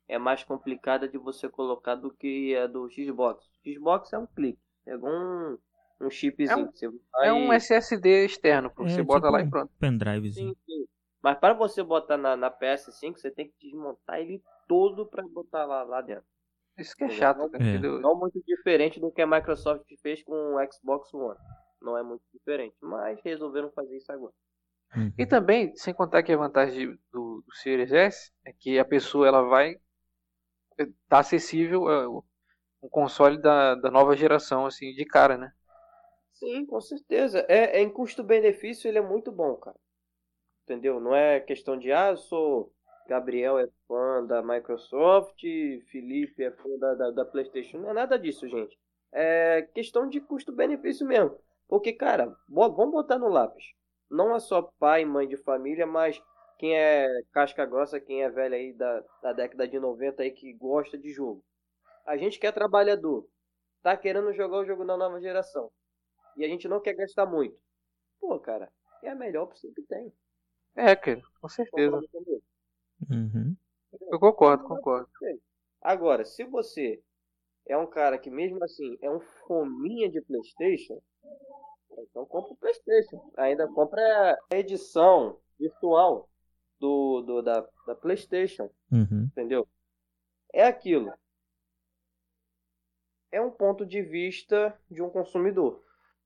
é 0.09 0.19
mais 0.19 0.43
complicada 0.43 1.07
de 1.07 1.19
você 1.19 1.49
colocar 1.49 1.95
do 1.95 2.11
que 2.11 2.57
a 2.57 2.67
do 2.67 2.89
Xbox. 2.91 3.47
Xbox 3.65 4.13
é 4.13 4.19
um 4.19 4.27
clique. 4.27 4.61
Pegou 4.85 5.11
um, 5.11 5.59
um 6.07 6.11
chipzinho. 6.11 6.51
É 6.51 6.57
um- 6.57 6.73
que 6.73 6.79
você 6.79 6.89
vai... 6.89 7.29
É 7.29 7.33
um 7.33 7.53
SSD 7.53 8.25
externo. 8.25 8.69
É, 8.69 8.83
você 8.83 9.03
bota 9.03 9.27
tipo 9.27 9.33
lá 9.33 9.41
e 9.41 9.45
um 9.45 9.51
pronto. 9.51 9.73
Pendrivezinho. 9.79 10.51
Sim, 10.51 10.57
sim. 10.67 10.87
Mas 11.23 11.39
para 11.39 11.55
você 11.55 11.83
botar 11.83 12.17
na, 12.17 12.37
na 12.37 12.51
PS5, 12.51 13.19
você 13.21 13.31
tem 13.31 13.49
que 13.49 13.55
desmontar 13.69 14.19
ele 14.21 14.43
todo 14.67 15.07
para 15.07 15.23
botar 15.27 15.65
lá, 15.65 15.83
lá 15.85 16.01
dentro. 16.01 16.25
Isso 16.77 16.97
que 16.97 17.05
é 17.05 17.09
chato, 17.11 17.49
cara, 17.51 17.63
É. 17.63 17.69
entendeu? 17.69 18.01
Não 18.01 18.19
muito 18.19 18.43
diferente 18.47 18.99
do 18.99 19.11
que 19.13 19.23
a 19.23 19.27
Microsoft 19.27 19.85
fez 20.01 20.23
com 20.25 20.33
o 20.57 20.73
Xbox 20.73 21.13
One. 21.15 21.39
Não 21.81 21.97
é 21.97 22.03
muito 22.03 22.23
diferente. 22.33 22.75
Mas 22.81 23.21
resolveram 23.23 23.71
fazer 23.71 23.97
isso 23.97 24.11
agora. 24.11 24.33
Uhum. 24.97 25.13
E 25.17 25.27
também, 25.27 25.75
sem 25.77 25.95
contar 25.95 26.23
que 26.23 26.33
a 26.33 26.37
vantagem 26.37 26.99
do, 27.13 27.43
do 27.47 27.55
Series 27.55 27.93
S 27.93 28.31
é 28.45 28.53
que 28.53 28.79
a 28.79 28.85
pessoa 28.85 29.27
ela 29.27 29.43
vai 29.43 29.77
tá 31.09 31.19
acessível, 31.21 31.89
é, 31.91 32.07
o, 32.07 32.25
um 32.83 32.89
console 32.89 33.41
da, 33.41 33.75
da 33.77 33.91
nova 33.91 34.17
geração, 34.17 34.67
assim, 34.67 34.93
de 34.93 35.05
cara, 35.05 35.37
né? 35.37 35.53
Sim, 36.43 36.67
com 36.67 36.81
certeza. 36.81 37.47
É, 37.49 37.79
é 37.79 37.81
em 37.81 37.89
custo-benefício 37.89 38.89
ele 38.89 38.99
é 38.99 39.01
muito 39.01 39.31
bom, 39.31 39.55
cara. 39.55 39.77
Entendeu? 40.65 41.01
Não 41.01 41.15
é 41.15 41.41
questão 41.41 41.79
de, 41.79 41.93
ah, 41.93 42.11
eu 42.11 42.17
sou. 42.17 42.73
Gabriel 43.09 43.59
é 43.59 43.69
fã 43.89 44.25
da 44.27 44.43
Microsoft, 44.43 45.41
Felipe 45.91 46.43
é 46.45 46.51
fã 46.53 46.69
da, 46.79 46.95
da, 46.95 47.11
da 47.13 47.25
PlayStation. 47.25 47.79
Não 47.79 47.91
é 47.91 47.93
nada 47.93 48.19
disso, 48.19 48.49
gente. 48.49 48.77
É 49.13 49.63
questão 49.75 50.09
de 50.09 50.21
custo-benefício 50.21 51.07
mesmo. 51.07 51.39
Porque, 51.69 51.93
cara, 51.93 52.35
vamos 52.49 52.91
botar 52.91 53.19
no 53.19 53.29
lápis. 53.29 53.65
Não 54.11 54.35
é 54.35 54.41
só 54.41 54.63
pai 54.81 55.03
e 55.03 55.07
mãe 55.07 55.29
de 55.29 55.37
família, 55.37 55.87
mas 55.87 56.23
quem 56.59 56.77
é 56.77 57.09
casca 57.33 57.67
grossa, 57.67 58.01
quem 58.01 58.23
é 58.25 58.31
velho 58.31 58.55
aí 58.55 58.73
da, 58.73 59.05
da 59.23 59.33
década 59.33 59.69
de 59.69 59.79
90 59.79 60.23
aí 60.23 60.31
que 60.33 60.53
gosta 60.55 60.99
de 60.99 61.13
jogo. 61.13 61.45
A 62.07 62.17
gente 62.17 62.39
que 62.41 62.47
é 62.47 62.53
trabalhador, 62.53 63.27
tá 63.83 63.97
querendo 63.97 64.33
jogar 64.33 64.59
o 64.59 64.65
jogo 64.67 64.85
da 64.85 64.97
nova 64.97 65.21
geração. 65.21 65.71
E 66.37 66.45
a 66.45 66.49
gente 66.49 66.69
não 66.69 66.81
quer 66.81 66.95
gastar 66.95 67.27
muito. 67.27 67.59
Pô, 68.21 68.39
cara, 68.39 68.71
é 69.03 69.11
a 69.11 69.15
melhor 69.15 69.45
opção 69.45 69.73
que 69.73 69.83
tem. 69.83 70.13
É, 70.75 70.95
cara, 70.97 71.23
com 71.41 71.49
certeza. 71.49 72.01
Uhum. 73.11 73.57
Eu 74.11 74.19
concordo, 74.19 74.65
concordo. 74.65 75.09
Agora, 75.81 76.25
se 76.25 76.45
você 76.45 77.03
é 77.67 77.77
um 77.77 77.87
cara 77.87 78.19
que 78.19 78.31
mesmo 78.31 78.63
assim 78.65 78.97
é 79.03 79.11
um 79.11 79.21
fominha 79.21 80.09
de 80.11 80.21
Playstation, 80.21 81.01
então 81.99 82.25
compra 82.25 82.53
o 82.53 82.57
Playstation. 82.57 83.33
Ainda 83.37 83.69
compra 83.69 84.39
a 84.51 84.57
edição 84.57 85.39
virtual 85.59 86.29
do, 86.79 87.23
do 87.23 87.43
da, 87.43 87.67
da 87.87 87.95
Playstation. 87.95 88.71
Uhum. 88.91 89.25
Entendeu? 89.25 89.69
É 90.53 90.65
aquilo. 90.65 91.13
É 93.31 93.41
um 93.41 93.51
ponto 93.51 93.87
de 93.87 94.03
vista 94.03 94.79
de 94.91 95.03
um 95.03 95.11
consumidor. 95.11 95.83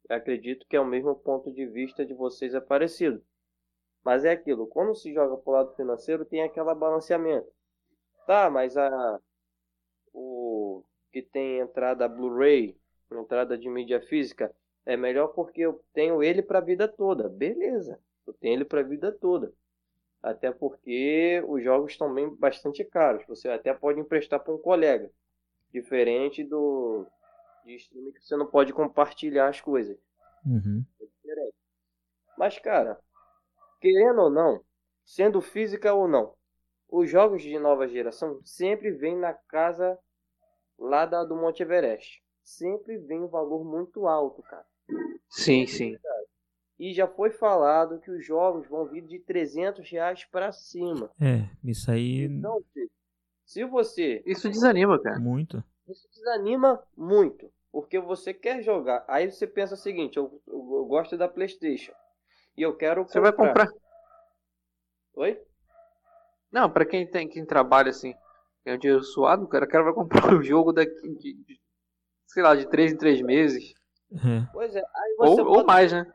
Acredito 0.09 0.67
que 0.69 0.77
é 0.77 0.81
o 0.81 0.87
mesmo 0.87 1.15
ponto 1.15 1.53
de 1.53 1.67
vista 1.67 2.05
de 2.05 2.15
vocês 2.15 2.55
é 2.55 2.61
parecido. 2.61 3.23
Mas 4.05 4.25
é 4.25 4.31
aquilo, 4.31 4.67
quando 4.69 4.95
se 4.95 5.13
joga 5.13 5.37
pro 5.37 5.53
lado 5.53 5.75
financeiro, 5.75 6.25
tem 6.25 6.43
aquela 6.43 6.75
balanceamento. 6.75 7.51
Tá, 8.27 8.49
mas 8.49 8.77
a 8.77 9.21
o 10.13 10.83
que 11.13 11.21
tem 11.23 11.59
entrada 11.59 12.09
Blu-ray, 12.09 12.77
entrada 13.13 13.57
de 13.59 13.69
mídia 13.69 14.01
física, 14.01 14.55
é 14.85 14.97
melhor 14.97 15.29
porque 15.29 15.61
eu 15.61 15.83
tenho 15.93 16.23
ele 16.23 16.43
para 16.43 16.59
a 16.59 16.63
vida 16.63 16.89
toda. 16.89 17.29
Beleza, 17.29 18.01
eu 18.27 18.33
tenho 18.33 18.55
ele 18.55 18.65
para 18.65 18.81
a 18.81 18.85
vida 18.85 19.13
toda. 19.13 19.53
Até 20.23 20.51
porque 20.51 21.43
os 21.47 21.63
jogos 21.63 21.93
estão 21.93 22.13
bem 22.13 22.35
bastante 22.35 22.85
caros. 22.85 23.25
Você 23.27 23.49
até 23.49 23.75
pode 23.75 24.01
emprestar 24.01 24.41
para 24.41 24.55
um 24.55 24.59
colega. 24.59 25.11
Diferente 25.73 26.43
do 26.43 27.07
de 27.67 27.75
streaming 27.75 28.13
que 28.13 28.25
você 28.25 28.37
não 28.37 28.47
pode 28.47 28.73
compartilhar 28.73 29.49
as 29.49 29.61
coisas. 29.61 29.99
Uhum. 30.45 30.85
É 31.01 31.05
diferente. 31.05 31.55
Mas, 32.39 32.59
cara, 32.59 32.99
querendo 33.81 34.23
ou 34.23 34.31
não, 34.31 34.63
sendo 35.05 35.41
física 35.41 35.93
ou 35.93 36.07
não, 36.07 36.35
os 36.89 37.11
jogos 37.11 37.43
de 37.43 37.59
nova 37.59 37.89
geração 37.89 38.41
sempre 38.45 38.93
vêm 38.93 39.17
na 39.17 39.35
casa 39.35 39.99
lá 40.79 41.05
da, 41.05 41.25
do 41.25 41.35
Monte 41.35 41.63
Everest. 41.63 42.23
Sempre 42.43 42.99
vem 42.99 43.23
um 43.23 43.29
valor 43.29 43.65
muito 43.65 44.07
alto, 44.07 44.43
cara. 44.43 44.65
Sim, 45.29 45.67
sim. 45.67 45.97
E 46.79 46.93
já 46.93 47.09
foi 47.09 47.31
falado 47.31 47.99
que 48.01 48.11
os 48.11 48.25
jogos 48.25 48.69
vão 48.69 48.87
vir 48.87 49.03
de 49.03 49.19
300 49.19 49.91
reais 49.91 50.25
pra 50.27 50.53
cima. 50.53 51.11
É, 51.21 51.49
isso 51.65 51.91
aí. 51.91 52.25
Então, 52.25 52.63
se 53.45 53.65
você. 53.65 54.23
Isso 54.27 54.49
desanima, 54.49 55.01
cara. 55.01 55.19
Muito. 55.19 55.65
Isso 55.89 56.09
desanima 56.13 56.83
muito. 56.97 57.51
Porque 57.77 58.01
você 58.01 58.33
quer 58.33 58.63
jogar. 58.63 59.05
Aí 59.07 59.31
você 59.31 59.47
pensa 59.47 59.75
o 59.75 59.77
seguinte: 59.77 60.17
eu, 60.17 60.41
eu, 60.47 60.55
eu 60.79 60.85
gosto 60.87 61.15
da 61.15 61.29
PlayStation. 61.29 61.93
E 62.57 62.63
eu 62.63 62.75
quero. 62.75 63.03
Você 63.07 63.21
vai 63.21 63.31
comprar. 63.35 63.69
Oi? 65.15 65.39
Não, 66.51 66.71
pra 66.71 66.87
quem 66.87 67.07
tem 67.07 67.29
quem 67.29 67.45
trabalha 67.45 67.91
assim, 67.91 68.15
é 68.65 68.73
um 68.73 68.79
dinheiro 68.79 69.05
suado, 69.05 69.47
cara, 69.47 69.67
o 69.67 69.69
cara 69.69 69.85
vai 69.85 69.93
comprar 69.93 70.25
um 70.33 70.43
jogo 70.43 70.73
daqui 70.73 71.07
de, 71.19 71.35
de 71.35 71.61
sei 72.27 72.43
lá, 72.43 72.55
de 72.57 72.67
3 72.67 72.93
em 72.93 72.97
3 72.97 73.21
meses. 73.21 73.75
É. 74.11 74.47
Pois 74.55 74.75
é. 74.75 74.79
Aí 74.81 75.15
você 75.19 75.41
Ou, 75.43 75.45
bota- 75.45 75.59
ou 75.61 75.67
mais, 75.67 75.93
né? 75.93 76.11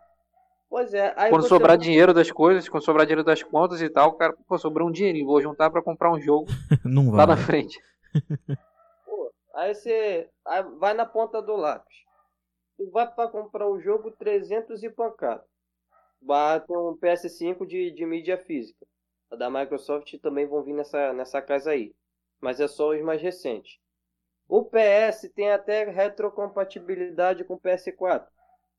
Pois 0.68 0.96
é. 0.96 1.14
Aí 1.16 1.30
Quando 1.30 1.44
você 1.44 1.50
sobrar 1.50 1.78
bota- 1.78 1.84
dinheiro 1.84 2.12
das 2.12 2.32
coisas, 2.32 2.68
quando 2.68 2.84
sobrar 2.84 3.06
dinheiro 3.06 3.24
das 3.24 3.44
contas 3.44 3.80
e 3.84 3.88
tal, 3.90 4.10
o 4.10 4.14
cara, 4.14 4.36
pô, 4.48 4.58
sobrou 4.58 4.88
um 4.90 4.92
dinheirinho, 4.92 5.28
vou 5.28 5.40
juntar 5.40 5.70
pra 5.70 5.84
comprar 5.84 6.12
um 6.12 6.20
jogo 6.20 6.48
Não 6.84 7.12
lá 7.12 7.28
vai. 7.28 7.36
na 7.36 7.38
frente. 7.38 7.80
Aí 9.54 9.74
você 9.76 10.30
aí 10.46 10.64
vai 10.80 10.94
na 10.94 11.06
ponta 11.06 11.42
do 11.42 11.56
lápis. 11.56 11.96
Tu 12.78 12.90
vai 12.92 13.12
pra 13.14 13.28
comprar 13.30 13.68
o 13.70 13.80
jogo 13.80 14.12
300 14.12 14.84
e 14.84 14.90
pancada. 14.90 15.46
Bate 16.22 16.72
um 16.72 16.96
PS5 16.98 17.66
de, 17.66 17.92
de 17.92 18.06
mídia 18.06 18.38
física. 18.38 18.86
A 19.32 19.36
da 19.36 19.50
Microsoft 19.50 20.18
também 20.20 20.48
vão 20.48 20.64
vir 20.64 20.74
nessa, 20.74 21.14
nessa 21.14 21.42
casa 21.42 21.72
aí. 21.72 21.94
Mas 22.42 22.60
é 22.60 22.68
só 22.68 22.90
os 22.90 23.02
mais 23.02 23.22
recentes. 23.22 23.80
O 24.48 24.66
PS 24.66 25.30
tem 25.30 25.52
até 25.52 25.86
retrocompatibilidade 25.86 27.44
com 27.46 27.56
o 27.56 27.60
PS4. 27.60 28.32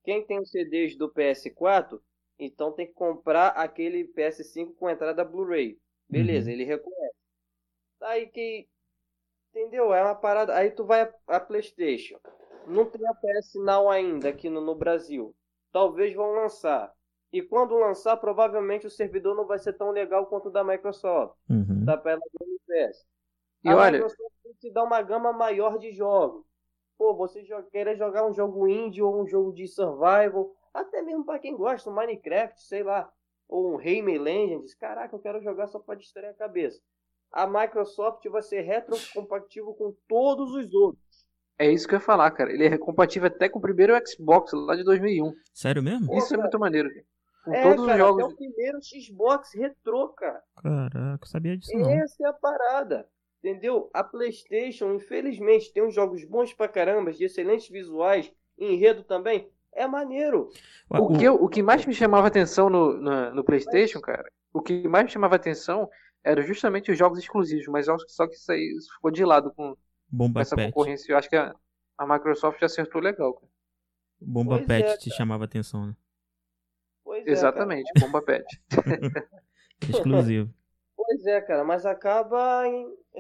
Quem 0.05 0.25
tem 0.27 0.41
os 0.41 0.51
CDs 0.51 0.97
do 0.97 1.09
PS4, 1.11 2.01
então 2.39 2.73
tem 2.73 2.87
que 2.87 2.93
comprar 2.95 3.49
aquele 3.49 4.05
PS5 4.05 4.75
com 4.77 4.91
entrada 4.91 5.25
Blu-ray. 5.25 5.79
Beleza, 6.09 6.51
Uhum. 6.51 6.53
ele 6.53 6.65
reconhece. 6.65 7.15
Aí 8.03 8.27
que 8.29 8.69
Entendeu? 9.55 9.93
É 9.93 10.03
uma 10.03 10.15
parada. 10.15 10.55
Aí 10.57 10.71
tu 10.71 10.85
vai 10.85 11.03
a, 11.03 11.15
a 11.37 11.41
PlayStation. 11.41 12.19
Não 12.67 12.87
tem 12.87 13.07
a 13.07 13.15
PS 13.15 13.55
Now 13.57 13.91
ainda 13.91 14.31
aqui 14.31 14.49
no, 14.49 14.61
no 14.61 14.75
Brasil. 14.75 15.35
Talvez 15.71 16.15
vão 16.15 16.33
lançar. 16.33 16.93
E 17.33 17.43
quando 17.43 17.75
lançar, 17.79 18.17
provavelmente 18.17 18.87
o 18.87 18.91
servidor 18.91 19.35
não 19.35 19.47
vai 19.47 19.59
ser 19.59 19.73
tão 19.75 19.91
legal 19.91 20.27
quanto 20.27 20.49
o 20.49 20.51
da 20.51 20.65
Microsoft. 20.65 21.35
Uhum. 21.49 21.85
Da 21.85 21.97
Pela 21.97 22.19
do 22.19 22.61
PS. 22.67 23.07
E 23.65 23.69
a 23.69 23.77
olha- 23.77 23.93
Microsoft 23.93 24.33
te 24.61 24.71
dá 24.71 24.83
uma 24.83 25.03
gama 25.03 25.33
maior 25.33 25.79
de 25.79 25.93
jogos. 25.93 26.45
Pô, 26.97 27.15
você 27.15 27.43
querer 27.71 27.97
jogar 27.97 28.27
um 28.27 28.33
jogo 28.33 28.69
indie 28.69 29.03
ou 29.03 29.21
um 29.21 29.27
jogo 29.27 29.53
de 29.53 29.67
survival, 29.67 30.55
até 30.73 31.03
mesmo 31.03 31.25
para 31.25 31.39
quem 31.39 31.57
gosta, 31.57 31.91
um 31.91 31.95
Minecraft, 31.95 32.63
sei 32.63 32.83
lá, 32.83 33.11
ou 33.49 33.73
um 33.73 33.77
Rayman 33.77 34.19
Legends, 34.19 34.75
caraca, 34.75 35.15
eu 35.15 35.21
quero 35.21 35.43
jogar 35.43 35.67
só 35.67 35.79
para 35.81 35.97
distrair 35.99 36.31
a 36.31 36.35
cabeça. 36.35 36.81
A 37.33 37.47
Microsoft 37.47 38.27
vai 38.29 38.43
ser 38.43 38.61
retrocompatível 38.63 39.73
com 39.75 39.95
todos 40.09 40.53
os 40.55 40.73
outros. 40.75 41.03
É 41.59 41.71
isso 41.71 41.87
que 41.87 41.95
eu 41.95 41.99
ia 41.99 42.05
falar, 42.05 42.31
cara. 42.33 42.53
Ele 42.53 42.67
é 42.67 42.79
compatível 42.79 43.29
até 43.29 43.49
com 43.49 43.59
o 43.59 43.63
primeiro 43.63 43.95
Xbox 44.07 44.53
lá 44.53 44.75
de 44.75 44.85
2001. 44.85 45.33
Sério 45.55 45.83
mesmo? 45.83 46.07
Pô, 46.07 46.19
Isso 46.19 46.27
é 46.27 46.31
cara. 46.37 46.43
muito 46.43 46.59
maneiro. 46.59 46.91
Com 47.45 47.55
é, 47.55 47.63
todos 47.63 47.87
cara, 47.87 47.93
os 47.93 47.99
jogos. 47.99 48.25
até 48.25 48.33
o 48.33 48.37
primeiro 48.37 48.79
Xbox 48.83 49.55
retrô, 49.55 50.09
cara. 50.11 50.43
Caraca, 50.63 51.25
eu 51.25 51.29
sabia 51.29 51.57
disso 51.57 51.77
não. 51.77 51.91
Essa 51.91 52.25
é 52.25 52.29
a 52.29 52.33
parada. 52.33 53.07
Entendeu? 53.43 53.91
A 53.93 54.05
PlayStation, 54.05 54.93
infelizmente, 54.95 55.73
tem 55.73 55.83
uns 55.85 55.95
jogos 55.95 56.25
bons 56.25 56.55
pra 56.55 56.69
caramba, 56.69 57.13
de 57.13 57.25
excelentes 57.25 57.69
visuais, 57.69 58.33
enredo 58.59 59.03
também. 59.03 59.49
É 59.75 59.87
maneiro. 59.87 60.49
O 60.89 61.17
que, 61.17 61.25
eu- 61.25 61.35
o 61.35 61.49
que 61.49 61.63
mais 61.63 61.85
me 61.87 61.95
chamava 61.95 62.27
atenção 62.29 62.69
no, 62.71 62.93
na- 63.01 63.31
no 63.33 63.43
PlayStation, 63.43 64.01
cara, 64.01 64.31
o 64.53 64.61
que 64.61 64.87
mais 64.87 65.05
me 65.07 65.11
chamava 65.11 65.35
atenção 65.37 65.89
eram 66.25 66.43
justamente 66.43 66.91
os 66.91 66.99
jogos 66.99 67.19
exclusivos, 67.19 67.67
mas 67.69 67.89
eu 67.89 67.95
acho 67.95 68.07
que 68.07 68.13
só 68.13 68.27
que 68.27 68.35
isso 68.35 68.51
aí 68.53 68.77
ficou 68.95 69.11
de 69.11 69.25
lado 69.25 69.53
com, 69.55 69.77
Bomba 70.09 70.41
essa 70.43 70.55
Pet. 70.57 70.69
concorrência. 70.73 71.13
Eu 71.13 71.17
acho 71.19 71.29
que 71.29 71.37
a, 71.37 71.55
a 71.99 72.07
Microsoft 72.07 72.63
acertou 72.63 73.01
legal, 73.01 73.35
cara. 73.35 73.51
Bomba 74.21 74.57
Pois 74.57 74.67
Pet 74.67 74.89
é, 74.89 74.97
te 74.99 75.11
chamava 75.11 75.45
atenção, 75.45 75.87
né? 75.87 75.97
Pois 77.05 77.27
é, 77.27 77.31
Exatamente, 77.31 77.91
Bomba 77.99 78.23
Pet. 78.23 78.45
Exclusivo. 79.89 80.53
Pois 80.97 81.27
é, 81.27 81.41
cara, 81.41 81.65
mas 81.65 81.85
acaba 81.85 82.63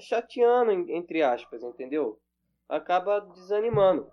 chateando, 0.00 0.70
entre 0.90 1.22
aspas, 1.22 1.62
entendeu? 1.62 2.20
Acaba 2.68 3.20
desanimando. 3.20 4.06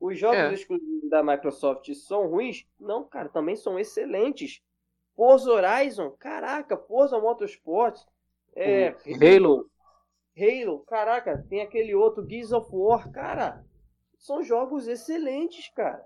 Os 0.00 0.18
jogos 0.18 0.38
É. 0.38 0.52
exclusivos 0.54 1.10
da 1.10 1.22
Microsoft 1.22 1.92
são 1.94 2.26
ruins? 2.28 2.64
Não, 2.78 3.04
cara, 3.04 3.28
também 3.28 3.56
são 3.56 3.78
excelentes. 3.78 4.62
Forza 5.18 5.50
Horizon, 5.50 6.12
caraca, 6.12 6.76
Forza 6.76 7.18
Motorsport, 7.18 8.00
é, 8.54 8.94
Halo. 9.20 9.68
Halo, 10.36 10.78
caraca, 10.86 11.44
tem 11.48 11.60
aquele 11.60 11.92
outro 11.92 12.24
Gears 12.24 12.52
of 12.52 12.70
War, 12.72 13.10
cara. 13.10 13.66
São 14.16 14.44
jogos 14.44 14.86
excelentes, 14.86 15.70
cara. 15.70 16.04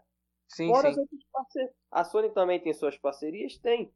Sim, 0.48 0.68
Fora 0.68 0.94
sim. 0.94 1.68
A 1.90 2.04
Sony 2.04 2.30
também 2.30 2.58
tem 2.58 2.72
suas 2.72 2.96
parcerias? 2.96 3.58
Tem. 3.58 3.92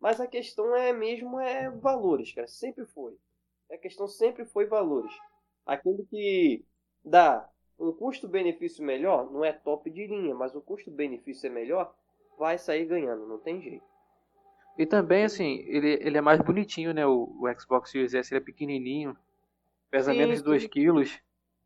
Mas 0.00 0.18
a 0.18 0.26
questão 0.26 0.74
é 0.74 0.94
mesmo 0.94 1.38
é 1.38 1.68
valores, 1.68 2.32
cara. 2.32 2.46
Sempre 2.46 2.86
foi. 2.86 3.14
A 3.70 3.76
questão 3.76 4.08
sempre 4.08 4.46
foi 4.46 4.64
valores. 4.64 5.12
Aquele 5.66 6.06
que 6.06 6.64
dá 7.04 7.46
um 7.78 7.92
custo-benefício 7.92 8.82
melhor, 8.82 9.30
não 9.30 9.44
é 9.44 9.52
top 9.52 9.90
de 9.90 10.06
linha, 10.06 10.34
mas 10.34 10.54
o 10.54 10.62
custo-benefício 10.62 11.48
é 11.48 11.50
melhor, 11.50 11.94
vai 12.38 12.56
sair 12.56 12.86
ganhando, 12.86 13.26
não 13.26 13.38
tem 13.38 13.60
jeito. 13.60 13.93
E 14.76 14.84
também, 14.86 15.24
assim, 15.24 15.58
ele, 15.68 15.98
ele 16.02 16.18
é 16.18 16.20
mais 16.20 16.40
bonitinho, 16.40 16.92
né? 16.92 17.06
O, 17.06 17.36
o 17.40 17.60
Xbox 17.60 17.90
Series 17.90 18.14
S 18.14 18.32
ele 18.34 18.42
é 18.42 18.44
pequenininho, 18.44 19.16
pesa 19.90 20.12
Sim, 20.12 20.18
menos 20.18 20.38
de 20.38 20.44
2 20.44 20.62
sim. 20.62 20.68
quilos. 20.68 21.18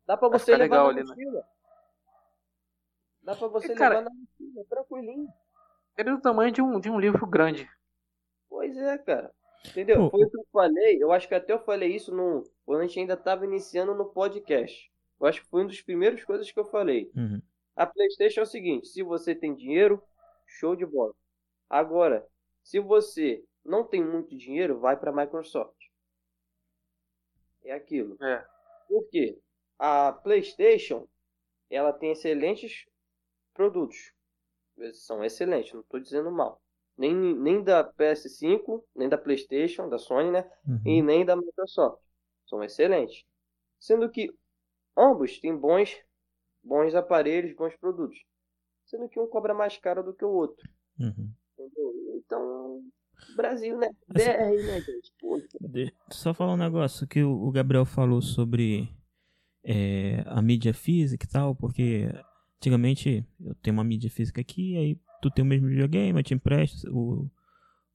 Dá 0.05 0.15
pra 0.15 0.29
você 0.29 0.53
ficar 0.53 0.57
levar 0.57 0.75
legal 0.75 0.83
na 0.85 0.89
ali, 0.99 1.09
né? 1.09 1.15
mochila. 1.15 1.43
Dá 3.23 3.35
pra 3.35 3.47
você 3.47 3.73
E, 3.73 3.75
cara- 3.75 3.99
levar 3.99 4.09
na 4.09 4.15
mochila, 4.15 4.65
tranquilinho. 4.69 5.27
Ele 5.97 6.09
é 6.09 6.13
do 6.13 6.21
tamanho 6.21 6.51
de 6.51 6.61
um, 6.61 6.79
de 6.79 6.89
um 6.89 6.99
livro 6.99 7.25
grande. 7.27 7.69
Pois 8.49 8.75
é, 8.77 8.97
cara. 8.97 9.31
Entendeu? 9.67 9.97
Pô, 10.09 10.11
Foi 10.11 10.25
o 10.25 10.29
que 10.29 10.37
eu 10.37 10.45
falei. 10.53 11.03
Eu 11.03 11.11
acho 11.11 11.27
que 11.27 11.35
até 11.35 11.51
eu 11.51 11.59
falei 11.59 11.93
isso 11.93 12.15
no, 12.15 12.43
quando 12.65 12.81
a 12.81 12.87
gente 12.87 12.99
ainda 12.99 13.17
tava 13.17 13.43
iniciando 13.45 13.93
no 13.93 14.05
podcast. 14.05 14.89
Eu 15.19 15.27
acho 15.27 15.41
que 15.41 15.49
foi 15.49 15.61
uma 15.63 15.67
das 15.67 15.81
primeiras 15.81 16.23
coisas 16.23 16.49
que 16.49 16.57
eu 16.59 16.63
falei. 16.65 17.11
Uhum. 17.15 17.41
A 17.75 17.85
PlayStation 17.85 18.39
é 18.39 18.43
o 18.43 18.47
seguinte: 18.47 18.87
se 18.87 19.03
você 19.03 19.35
tem 19.35 19.53
dinheiro, 19.53 20.01
show 20.47 20.75
de 20.77 20.85
bola. 20.85 21.13
Agora, 21.69 22.25
se 22.69 22.79
você 22.79 23.43
não 23.65 23.83
tem 23.83 24.05
muito 24.05 24.37
dinheiro, 24.37 24.79
vai 24.79 24.95
para 24.95 25.09
a 25.09 25.15
Microsoft. 25.15 25.75
É 27.63 27.71
aquilo. 27.71 28.15
É. 28.23 28.45
Por 28.87 29.09
quê? 29.09 29.39
A 29.79 30.11
PlayStation, 30.11 31.07
ela 31.67 31.91
tem 31.91 32.11
excelentes 32.11 32.85
produtos. 33.55 34.13
Eles 34.77 35.03
são 35.03 35.23
excelentes, 35.23 35.73
não 35.73 35.81
estou 35.81 35.99
dizendo 35.99 36.29
mal. 36.29 36.61
Nem, 36.95 37.15
nem 37.15 37.63
da 37.63 37.83
PS5, 37.83 38.83
nem 38.95 39.09
da 39.09 39.17
PlayStation, 39.17 39.89
da 39.89 39.97
Sony, 39.97 40.29
né? 40.29 40.47
Uhum. 40.67 40.81
E 40.85 41.01
nem 41.01 41.25
da 41.25 41.35
Microsoft. 41.35 42.03
São 42.45 42.63
excelentes. 42.63 43.25
Sendo 43.79 44.07
que 44.11 44.31
ambos 44.95 45.39
têm 45.39 45.57
bons, 45.57 45.99
bons 46.61 46.93
aparelhos, 46.93 47.55
bons 47.55 47.75
produtos. 47.77 48.23
Sendo 48.85 49.09
que 49.09 49.19
um 49.19 49.27
cobra 49.27 49.55
mais 49.55 49.75
caro 49.75 50.03
do 50.03 50.13
que 50.13 50.23
o 50.23 50.29
outro. 50.29 50.69
Uhum. 50.99 51.33
Então, 52.25 52.81
Brasil, 53.35 53.77
né? 53.77 53.89
BR, 54.07 54.63
né, 54.63 54.81
gente? 54.81 55.11
De- 55.61 55.93
Só 56.11 56.33
falar 56.33 56.53
um 56.53 56.57
negócio 56.57 57.07
que 57.07 57.23
o 57.23 57.51
Gabriel 57.51 57.85
falou 57.85 58.21
sobre 58.21 58.89
é, 59.63 60.23
a 60.27 60.41
mídia 60.41 60.73
física 60.73 61.25
e 61.25 61.29
tal, 61.29 61.55
porque 61.55 62.09
antigamente 62.57 63.25
eu 63.39 63.55
tenho 63.55 63.75
uma 63.75 63.83
mídia 63.83 64.09
física 64.09 64.41
aqui, 64.41 64.75
aí 64.77 64.99
tu 65.21 65.29
tem 65.29 65.43
o 65.43 65.47
mesmo 65.47 65.67
videogame, 65.67 66.19
eu 66.19 66.23
te 66.23 66.33
empresto 66.33 66.87
o, 66.95 67.29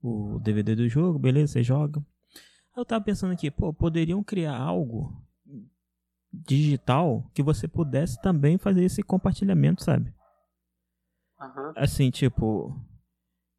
o 0.01 0.39
DVD 0.39 0.75
do 0.75 0.87
jogo, 0.87 1.19
beleza, 1.19 1.53
você 1.53 1.63
joga. 1.63 1.99
Aí 2.75 2.81
eu 2.81 2.85
tava 2.85 3.03
pensando 3.03 3.33
aqui, 3.33 3.49
pô, 3.51 3.73
poderiam 3.73 4.23
criar 4.23 4.57
algo 4.57 5.21
digital 6.31 7.29
que 7.33 7.41
você 7.41 7.67
pudesse 7.67 8.21
também 8.21 8.57
fazer 8.57 8.83
esse 8.83 9.01
compartilhamento, 9.01 9.83
sabe? 9.83 10.13
Aham. 11.39 11.73
Assim, 11.75 12.09
tipo, 12.11 12.77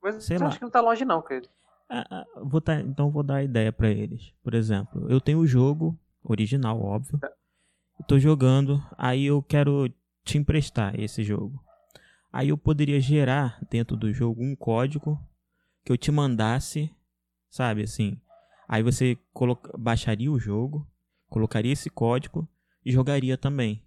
Mas 0.06 0.22
Sei 0.22 0.38
lá. 0.38 0.46
acho 0.46 0.58
que 0.58 0.64
não 0.64 0.70
tá 0.70 0.80
longe 0.80 1.04
não, 1.04 1.20
cara. 1.20 1.42
Ah, 1.88 2.06
ah, 2.08 2.26
vou 2.44 2.60
tá, 2.60 2.80
então 2.80 3.10
vou 3.10 3.24
dar 3.24 3.36
a 3.36 3.42
ideia 3.42 3.72
pra 3.72 3.90
eles. 3.90 4.32
Por 4.40 4.54
exemplo, 4.54 5.10
eu 5.10 5.20
tenho 5.20 5.40
o 5.40 5.46
jogo 5.46 5.98
original, 6.22 6.80
óbvio. 6.80 7.18
Eu 7.98 8.04
tô 8.06 8.16
jogando, 8.16 8.80
aí 8.96 9.26
eu 9.26 9.42
quero 9.42 9.92
te 10.24 10.38
emprestar 10.38 10.98
esse 10.98 11.24
jogo. 11.24 11.60
Aí 12.32 12.50
eu 12.50 12.58
poderia 12.58 13.00
gerar 13.00 13.58
dentro 13.68 13.96
do 13.96 14.12
jogo 14.12 14.44
um 14.44 14.54
código 14.54 15.18
que 15.84 15.90
eu 15.90 15.96
te 15.96 16.12
mandasse, 16.12 16.94
sabe 17.50 17.82
assim. 17.82 18.20
Aí 18.68 18.84
você 18.84 19.18
coloca, 19.32 19.76
baixaria 19.76 20.30
o 20.30 20.38
jogo, 20.38 20.86
colocaria 21.28 21.72
esse 21.72 21.90
código 21.90 22.48
e 22.84 22.92
jogaria 22.92 23.36
também 23.36 23.82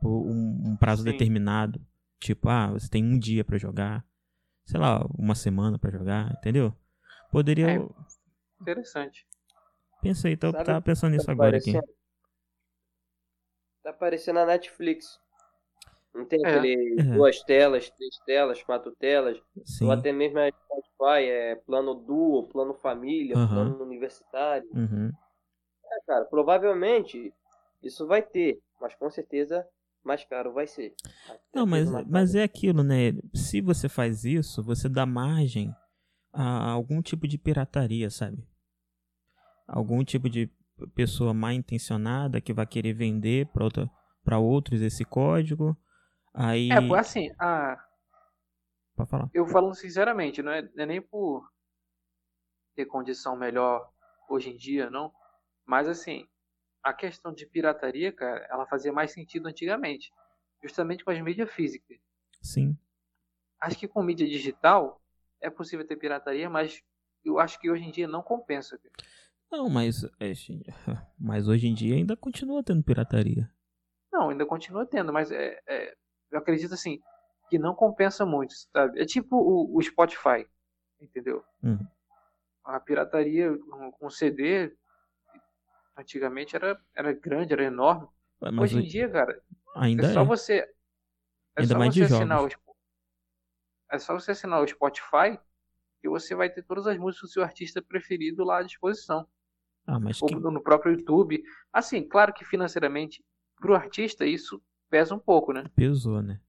por 0.00 0.26
um, 0.28 0.62
um 0.64 0.76
prazo 0.76 1.02
Sim. 1.02 1.10
determinado. 1.10 1.80
Tipo, 2.20 2.48
ah, 2.48 2.68
você 2.68 2.88
tem 2.88 3.04
um 3.04 3.18
dia 3.18 3.44
pra 3.44 3.58
jogar, 3.58 4.04
sei 4.66 4.80
lá, 4.80 5.06
uma 5.16 5.34
semana 5.34 5.78
pra 5.78 5.90
jogar, 5.90 6.32
entendeu? 6.32 6.74
Poderia. 7.30 7.70
É. 7.70 7.88
Interessante. 8.60 9.26
Pensei, 10.02 10.32
então 10.32 10.50
eu 10.50 10.52
Sabe 10.52 10.64
tava 10.64 10.82
pensando 10.82 11.12
nisso 11.12 11.26
Tá 11.26 11.32
agora 11.32 11.56
aqui. 11.56 11.72
Tá 13.82 13.90
aparecendo 13.90 14.38
a 14.40 14.46
Netflix. 14.46 15.18
Não 16.14 16.24
tem 16.24 16.44
É. 16.44 16.48
aquele 16.48 17.00
É. 17.00 17.02
duas 17.14 17.40
telas, 17.42 17.90
três 17.90 18.18
telas, 18.24 18.62
quatro 18.62 18.94
telas. 18.96 19.40
Sim. 19.64 19.86
Ou 19.86 19.92
até 19.92 20.12
mesmo 20.12 20.38
a 20.38 20.48
Spotify, 20.50 21.28
é 21.28 21.54
plano 21.56 21.94
duo, 21.94 22.48
plano 22.48 22.74
família, 22.74 23.36
Aham. 23.36 23.48
plano 23.48 23.84
universitário. 23.84 24.68
Uhum. 24.72 25.12
É, 25.92 26.00
cara, 26.06 26.24
provavelmente 26.24 27.32
isso 27.82 28.06
vai 28.06 28.22
ter, 28.22 28.60
mas 28.80 28.94
com 28.94 29.10
certeza 29.10 29.66
mais 30.06 30.24
caro 30.24 30.52
vai 30.52 30.66
ser. 30.66 30.94
Até 31.28 31.40
Não, 31.54 31.66
mas, 31.66 31.90
mas 32.06 32.34
é 32.34 32.42
aquilo, 32.42 32.82
né? 32.82 33.12
Se 33.34 33.60
você 33.60 33.88
faz 33.88 34.24
isso, 34.24 34.62
você 34.62 34.88
dá 34.88 35.04
margem 35.04 35.74
a 36.32 36.70
algum 36.70 37.02
tipo 37.02 37.26
de 37.26 37.36
pirataria, 37.38 38.10
sabe? 38.10 38.46
Algum 39.66 40.04
tipo 40.04 40.28
de 40.28 40.50
pessoa 40.94 41.32
mal 41.34 41.52
intencionada 41.52 42.40
que 42.40 42.52
vai 42.52 42.66
querer 42.66 42.92
vender 42.92 43.46
para 43.46 43.64
outra, 43.64 43.90
para 44.24 44.38
outros 44.38 44.80
esse 44.80 45.04
código. 45.04 45.76
Aí. 46.32 46.68
É, 46.70 46.98
assim, 46.98 47.30
a, 47.38 47.76
Pode 48.96 49.10
falar. 49.10 49.30
eu 49.34 49.46
falando 49.46 49.74
sinceramente, 49.74 50.42
não 50.42 50.52
é, 50.52 50.62
não 50.62 50.84
é 50.84 50.86
nem 50.86 51.02
por 51.02 51.46
ter 52.74 52.86
condição 52.86 53.36
melhor 53.36 53.90
hoje 54.28 54.50
em 54.50 54.56
dia, 54.56 54.88
não. 54.88 55.12
Mas 55.66 55.86
assim, 55.88 56.26
a 56.86 56.94
questão 56.94 57.32
de 57.32 57.44
pirataria, 57.44 58.12
cara, 58.12 58.46
ela 58.48 58.64
fazia 58.64 58.92
mais 58.92 59.10
sentido 59.10 59.48
antigamente. 59.48 60.12
Justamente 60.62 61.04
com 61.04 61.10
as 61.10 61.20
mídias 61.20 61.50
físicas. 61.50 61.98
Sim. 62.40 62.78
Acho 63.60 63.76
que 63.76 63.88
com 63.88 64.04
mídia 64.04 64.24
digital 64.24 65.02
é 65.40 65.50
possível 65.50 65.84
ter 65.84 65.96
pirataria, 65.96 66.48
mas 66.48 66.80
eu 67.24 67.40
acho 67.40 67.58
que 67.58 67.68
hoje 67.68 67.82
em 67.82 67.90
dia 67.90 68.06
não 68.06 68.22
compensa. 68.22 68.78
cara. 68.78 68.94
Não, 69.50 69.68
mas, 69.68 70.04
é, 70.20 70.30
mas 71.18 71.48
hoje 71.48 71.66
em 71.66 71.74
dia 71.74 71.96
ainda 71.96 72.16
continua 72.16 72.62
tendo 72.62 72.84
pirataria. 72.84 73.50
Não, 74.12 74.30
ainda 74.30 74.46
continua 74.46 74.86
tendo, 74.86 75.12
mas 75.12 75.32
é, 75.32 75.60
é- 75.66 75.96
eu 76.30 76.38
acredito 76.38 76.72
assim 76.74 77.00
que 77.50 77.58
não 77.58 77.74
compensa 77.74 78.24
muito, 78.24 78.54
sabe? 78.72 79.00
É 79.00 79.04
tipo 79.04 79.36
o, 79.36 79.76
o 79.76 79.82
Spotify, 79.82 80.46
entendeu? 81.00 81.44
Uhum. 81.64 81.84
A 82.64 82.78
pirataria 82.78 83.58
com, 83.58 83.90
com 83.90 84.08
CD 84.08 84.72
antigamente 85.96 86.54
era, 86.56 86.80
era 86.94 87.12
grande, 87.12 87.52
era 87.52 87.64
enorme. 87.64 88.08
Mas 88.40 88.58
Hoje 88.58 88.76
em 88.76 88.78
hoje- 88.80 88.88
dia, 88.88 89.08
cara, 89.10 89.42
ainda 89.74 90.06
é 90.06 90.12
só 90.12 90.20
é. 90.20 90.24
você 90.24 90.54
é 90.58 90.72
Ainda 91.56 91.72
só 91.74 91.78
mais 91.78 91.94
você 91.94 92.06
de 92.06 92.14
assinar 92.14 92.38
o 92.38 92.40
jogos. 92.42 92.52
Spo- 92.54 92.76
é 93.90 93.98
só 93.98 94.14
você 94.14 94.30
assinar 94.32 94.62
o 94.62 94.66
Spotify 94.68 95.38
que 96.00 96.08
você 96.08 96.34
vai 96.34 96.50
ter 96.50 96.62
todas 96.62 96.86
as 96.86 96.98
músicas 96.98 97.30
do 97.30 97.32
seu 97.32 97.42
artista 97.42 97.80
preferido 97.80 98.44
lá 98.44 98.58
à 98.58 98.62
disposição. 98.62 99.26
Ah, 99.86 99.98
mas 99.98 100.20
ou 100.20 100.28
que- 100.28 100.34
no 100.34 100.60
próprio 100.62 100.92
YouTube. 100.92 101.42
Assim, 101.72 102.06
claro 102.06 102.32
que 102.34 102.44
financeiramente, 102.44 103.24
pro 103.56 103.74
artista, 103.74 104.26
isso 104.26 104.62
pesa 104.90 105.14
um 105.14 105.18
pouco, 105.18 105.52
né? 105.52 105.64
pesou, 105.74 106.20
né? 106.22 106.40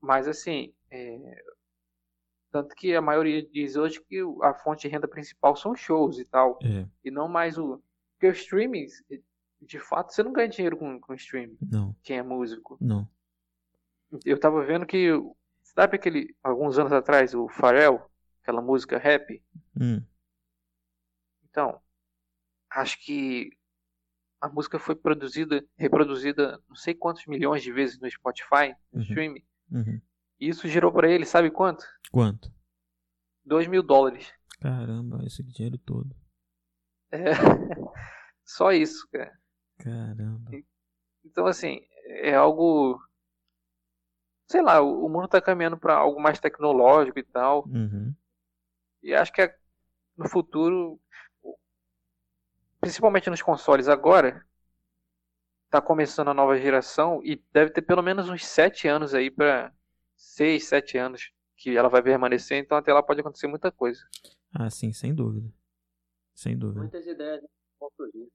Mas 0.00 0.26
assim, 0.28 0.72
é, 0.90 1.42
tanto 2.50 2.74
que 2.74 2.94
a 2.94 3.00
maioria 3.02 3.44
diz 3.46 3.76
hoje 3.76 4.00
que 4.02 4.22
o- 4.22 4.42
a 4.42 4.54
fonte 4.54 4.82
de 4.82 4.88
renda 4.88 5.08
principal 5.08 5.56
são 5.56 5.74
shows 5.74 6.18
e 6.18 6.24
tal, 6.24 6.58
É, 6.62 6.86
e 7.04 7.10
não 7.10 7.28
mais 7.28 7.58
o. 7.58 7.82
Porque 8.14 8.26
o 8.28 8.32
streaming, 8.32 8.86
de 9.60 9.78
fato, 9.78 10.12
você 10.12 10.22
não 10.22 10.32
ganha 10.32 10.48
dinheiro 10.48 10.76
com, 10.76 10.98
com 11.00 11.14
streaming, 11.14 11.58
não, 11.60 11.94
quem 12.02 12.18
é 12.18 12.22
músico. 12.22 12.76
não. 12.80 13.08
Eu 14.24 14.38
tava 14.38 14.64
vendo 14.64 14.86
que, 14.86 15.08
sabe 15.62 15.96
aquele, 15.96 16.36
alguns 16.42 16.78
anos 16.78 16.92
atrás, 16.92 17.34
o 17.34 17.48
Pharrell, 17.48 18.00
aquela 18.42 18.62
música 18.62 18.96
rap? 18.98 19.42
Hum, 19.80 20.00
Então, 21.50 21.80
acho 22.70 22.98
que 23.04 23.50
a 24.40 24.48
música 24.48 24.78
foi 24.78 24.94
produzida, 24.94 25.64
reproduzida 25.76 26.60
não 26.68 26.76
sei 26.76 26.94
quantos 26.94 27.26
milhões 27.26 27.62
de 27.62 27.72
vezes 27.72 27.98
no 27.98 28.08
Spotify, 28.10 28.74
no 28.92 28.98
Uhum. 28.98 29.02
streaming. 29.02 29.44
uhum. 29.72 30.00
E 30.40 30.48
isso 30.48 30.68
gerou 30.68 30.92
pra 30.92 31.08
ele, 31.10 31.24
sabe 31.24 31.50
quanto? 31.50 31.84
Quanto? 32.12 32.52
2 33.44 33.66
mil 33.66 33.82
dólares. 33.82 34.32
Caramba, 34.60 35.24
esse 35.24 35.42
dinheiro 35.42 35.78
todo. 35.78 36.14
É. 37.14 37.30
Só 38.44 38.72
isso, 38.72 39.08
cara. 39.10 39.32
Caramba. 39.78 40.50
Então, 41.24 41.46
assim, 41.46 41.80
é 42.06 42.34
algo. 42.34 43.00
Sei 44.50 44.60
lá, 44.60 44.80
o 44.82 45.08
mundo 45.08 45.28
tá 45.28 45.40
caminhando 45.40 45.78
pra 45.78 45.94
algo 45.94 46.20
mais 46.20 46.38
tecnológico 46.38 47.18
e 47.18 47.22
tal. 47.22 47.64
Uhum. 47.66 48.14
E 49.02 49.14
acho 49.14 49.32
que 49.32 49.42
é- 49.42 49.56
no 50.16 50.28
futuro, 50.28 51.00
principalmente 52.80 53.30
nos 53.30 53.42
consoles 53.42 53.88
agora, 53.88 54.44
tá 55.70 55.80
começando 55.80 56.28
a 56.28 56.34
nova 56.34 56.58
geração 56.58 57.20
e 57.24 57.42
deve 57.52 57.70
ter 57.70 57.82
pelo 57.82 58.02
menos 58.02 58.28
uns 58.28 58.44
7 58.46 58.86
anos 58.86 59.14
aí 59.14 59.30
pra 59.30 59.72
6, 60.16 60.68
7 60.68 60.98
anos 60.98 61.32
que 61.56 61.76
ela 61.76 61.88
vai 61.88 62.02
permanecer, 62.02 62.58
então 62.58 62.76
até 62.76 62.92
lá 62.92 63.02
pode 63.02 63.20
acontecer 63.20 63.46
muita 63.46 63.72
coisa. 63.72 64.00
Ah, 64.52 64.68
sim, 64.70 64.92
sem 64.92 65.14
dúvida. 65.14 65.50
Sem 66.34 66.56
dúvida. 66.58 66.80
Muitas 66.80 67.06
ideias 67.06 67.42
né? 67.42 67.48
vão 67.80 67.90
surgir. 67.96 68.28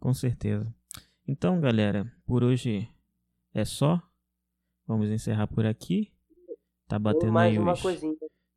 Com 0.00 0.14
certeza. 0.14 0.74
Então, 1.26 1.60
galera, 1.60 2.10
por 2.26 2.42
hoje 2.44 2.88
é 3.52 3.64
só. 3.64 4.00
Vamos 4.86 5.10
encerrar 5.10 5.46
por 5.48 5.66
aqui. 5.66 6.12
Tá 6.86 6.98
batendo 6.98 7.32
mais 7.32 7.52
aí 7.52 7.58
uma 7.58 7.72
os 7.72 7.82
coisinha. 7.82 8.14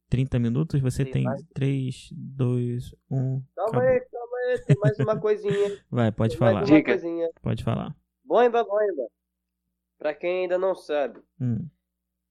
30 0.09 0.37
minutos. 0.39 0.79
Você 0.81 1.03
Tem 1.03 1.13
tem 1.13 1.23
mais. 1.23 1.43
3, 1.53 2.09
2, 2.13 2.95
1. 3.09 3.43
Calma 3.55 3.81
aí, 3.81 3.99
calma 4.01 4.37
aí, 4.37 4.61
tem 4.65 4.77
mais 4.79 4.99
uma 4.99 5.19
coisinha. 5.19 5.83
Vai, 5.89 6.11
pode 6.11 6.37
Tem 6.37 6.39
mais 6.39 6.53
falar. 6.53 6.59
uma 6.61 6.65
Diga. 6.77 6.91
coisinha. 6.91 7.29
Pode 7.41 7.63
falar. 7.63 7.95
Boimba, 8.23 8.63
boimba. 8.63 9.07
Pra 9.97 10.13
quem 10.13 10.43
ainda 10.43 10.57
não 10.57 10.75
sabe, 10.75 11.19
Hum. 11.41 11.67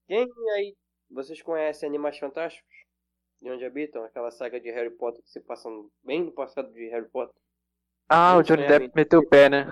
quem 0.07 0.27
aí 0.55 0.75
vocês 1.11 1.41
conhecem 1.41 1.87
Animais 1.87 2.17
Fantásticos? 2.17 2.73
De 3.41 3.49
onde 3.49 3.65
habitam? 3.65 4.03
Aquela 4.03 4.31
saga 4.31 4.59
de 4.59 4.69
Harry 4.71 4.89
Potter 4.91 5.23
que 5.23 5.29
se 5.29 5.39
passa 5.39 5.69
bem 6.03 6.23
no 6.25 6.31
passado 6.31 6.71
de 6.73 6.87
Harry 6.89 7.07
Potter. 7.09 7.35
Ah, 8.09 8.37
o 8.37 8.43
Johnny. 8.43 8.67
Depp 8.67 8.91
meteu 8.95 9.19
o 9.19 9.27
pé, 9.27 9.49
né? 9.49 9.65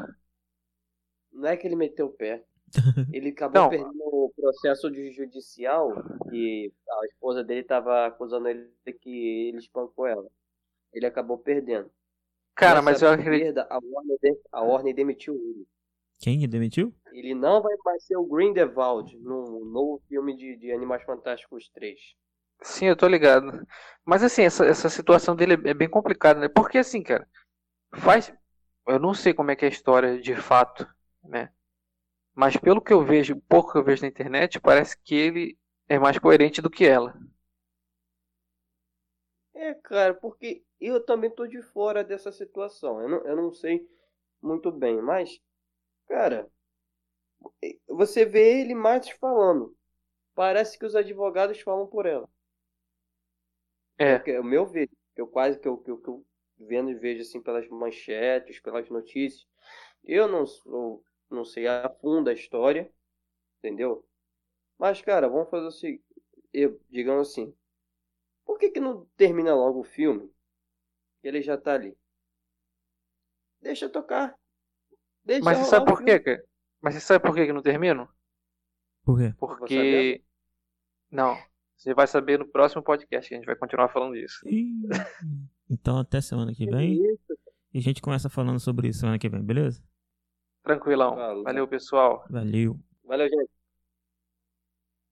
Não 1.31 1.49
é 1.49 1.57
que 1.57 1.67
ele 1.67 1.75
meteu 1.75 2.07
o 2.07 2.11
pé. 2.11 2.43
Ele 3.13 3.29
acabou 3.29 3.61
Não. 3.61 3.69
perdendo 3.69 3.93
o 4.03 4.33
processo 4.35 4.93
judicial 5.13 5.89
que 6.29 6.73
a 6.89 7.05
esposa 7.05 7.41
dele 7.41 7.61
estava 7.61 8.05
acusando 8.07 8.49
ele 8.49 8.69
de 8.85 8.91
que 8.91 9.47
ele 9.47 9.57
espancou 9.59 10.05
ela. 10.05 10.27
Ele 10.91 11.05
acabou 11.05 11.37
perdendo. 11.37 11.89
Cara, 12.53 12.81
Nessa 12.81 12.83
mas 12.83 13.01
eu 13.01 13.09
acredito. 13.09 13.59
a 13.59 13.79
Warner, 13.81 14.17
de- 14.21 14.41
a 14.51 14.61
Warner 14.63 14.93
demitiu 14.93 15.33
ele. 15.35 15.65
Quem 16.19 16.39
que 16.39 16.47
demitiu? 16.47 16.93
Ele 17.13 17.33
não 17.33 17.61
vai 17.61 17.73
mais 17.85 18.03
ser 18.05 18.17
o 18.17 18.25
Grindelwald 18.25 19.17
no 19.19 19.63
novo 19.63 20.01
filme 20.09 20.35
de, 20.35 20.57
de 20.57 20.69
Animais 20.73 21.03
Fantásticos 21.03 21.69
3. 21.69 21.97
Sim, 22.61 22.87
eu 22.87 22.95
tô 22.95 23.07
ligado. 23.07 23.65
Mas 24.05 24.23
assim, 24.23 24.43
essa, 24.43 24.65
essa 24.65 24.89
situação 24.89 25.35
dele 25.35 25.53
é 25.69 25.73
bem 25.73 25.89
complicada, 25.89 26.39
né? 26.39 26.47
Porque 26.49 26.77
assim, 26.77 27.01
cara, 27.03 27.27
faz. 27.97 28.33
Eu 28.87 28.99
não 28.99 29.13
sei 29.13 29.33
como 29.33 29.51
é 29.51 29.55
que 29.57 29.65
é 29.65 29.69
a 29.69 29.71
história 29.71 30.21
de 30.21 30.35
fato, 30.35 30.87
né? 31.23 31.49
Mas 32.35 32.57
pelo 32.57 32.81
que 32.81 32.93
eu 32.93 33.05
vejo, 33.05 33.37
pouco 33.49 33.73
que 33.73 33.79
eu 33.79 33.83
vejo 33.85 34.03
na 34.03 34.09
internet, 34.09 34.59
parece 34.61 34.97
que 35.03 35.15
ele 35.15 35.57
é 35.89 35.99
mais 35.99 36.19
coerente 36.19 36.61
do 36.61 36.69
que 36.69 36.85
ela. 36.87 37.15
É, 39.53 39.73
cara, 39.73 40.13
porque 40.13 40.63
eu 40.79 41.03
também 41.03 41.29
tô 41.29 41.45
de 41.47 41.61
fora 41.61 42.03
dessa 42.03 42.31
situação. 42.31 43.01
Eu 43.01 43.09
não, 43.09 43.17
eu 43.25 43.35
não 43.35 43.51
sei 43.51 43.85
muito 44.41 44.71
bem, 44.71 45.01
mas, 45.01 45.39
cara, 46.07 46.49
você 47.87 48.25
vê 48.25 48.61
ele 48.61 48.73
mais 48.75 49.09
falando. 49.09 49.75
Parece 50.35 50.77
que 50.79 50.85
os 50.85 50.95
advogados 50.95 51.61
falam 51.61 51.87
por 51.87 52.05
ela. 52.05 52.29
É, 53.97 54.17
Porque 54.17 54.37
o 54.37 54.43
meu 54.43 54.65
ver, 54.65 54.89
eu 55.15 55.27
quase 55.27 55.59
que 55.59 55.67
eu, 55.67 55.77
que 55.77 55.91
eu, 55.91 55.97
que 55.97 56.07
eu 56.09 56.25
vendo 56.59 56.89
e 56.89 56.95
vejo 56.95 57.21
assim 57.21 57.41
pelas 57.41 57.67
manchetes, 57.69 58.59
pelas 58.59 58.89
notícias. 58.89 59.47
Eu 60.03 60.27
não 60.27 60.45
sou, 60.45 61.03
não 61.29 61.43
sei 61.43 61.67
a 61.67 61.89
fundo 61.89 62.29
a 62.29 62.33
história, 62.33 62.91
entendeu? 63.59 64.05
Mas, 64.77 65.01
cara, 65.01 65.27
vamos 65.27 65.49
fazer 65.49 65.67
o 65.67 65.71
seguinte, 65.71 66.03
eu, 66.53 66.79
digamos 66.89 67.29
assim, 67.29 67.53
por 68.45 68.57
que 68.57 68.69
que 68.69 68.79
não 68.79 69.05
termina 69.17 69.53
logo 69.55 69.79
o 69.79 69.83
filme? 69.83 70.31
Ele 71.23 71.41
já 71.41 71.57
tá 71.57 71.73
ali. 71.73 71.97
Deixa 73.61 73.89
tocar. 73.89 74.35
Deixa 75.23 75.43
mas 75.43 75.57
você 75.57 75.65
sabe 75.65 75.85
por 75.85 76.03
quê, 76.03 76.19
cara? 76.19 76.43
Mas 76.81 76.95
você 76.95 77.01
sabe 77.01 77.25
por 77.25 77.35
que 77.35 77.45
que 77.45 77.53
não 77.53 77.61
termino? 77.61 78.07
Por 79.03 79.17
quê? 79.17 79.33
Porque. 79.37 80.23
Não. 81.11 81.37
Você 81.77 81.93
vai 81.93 82.07
saber 82.07 82.39
no 82.39 82.47
próximo 82.47 82.81
podcast 82.81 83.29
que 83.29 83.35
a 83.35 83.37
gente 83.37 83.45
vai 83.45 83.55
continuar 83.55 83.87
falando 83.89 84.15
disso. 84.15 84.39
Então 85.69 85.99
até 85.99 86.19
semana 86.19 86.53
que 86.53 86.65
vem. 86.65 86.93
Isso, 86.93 87.37
E 87.73 87.77
a 87.77 87.81
gente 87.81 88.01
começa 88.01 88.29
falando 88.29 88.59
sobre 88.59 88.87
isso 88.87 88.99
semana 88.99 89.19
que 89.19 89.29
vem, 89.29 89.43
beleza? 89.43 89.81
Tranquilão. 90.63 91.15
Valeu, 91.43 91.67
pessoal. 91.67 92.25
Valeu. 92.29 92.79
Valeu, 93.05 93.29
gente. 93.29 93.56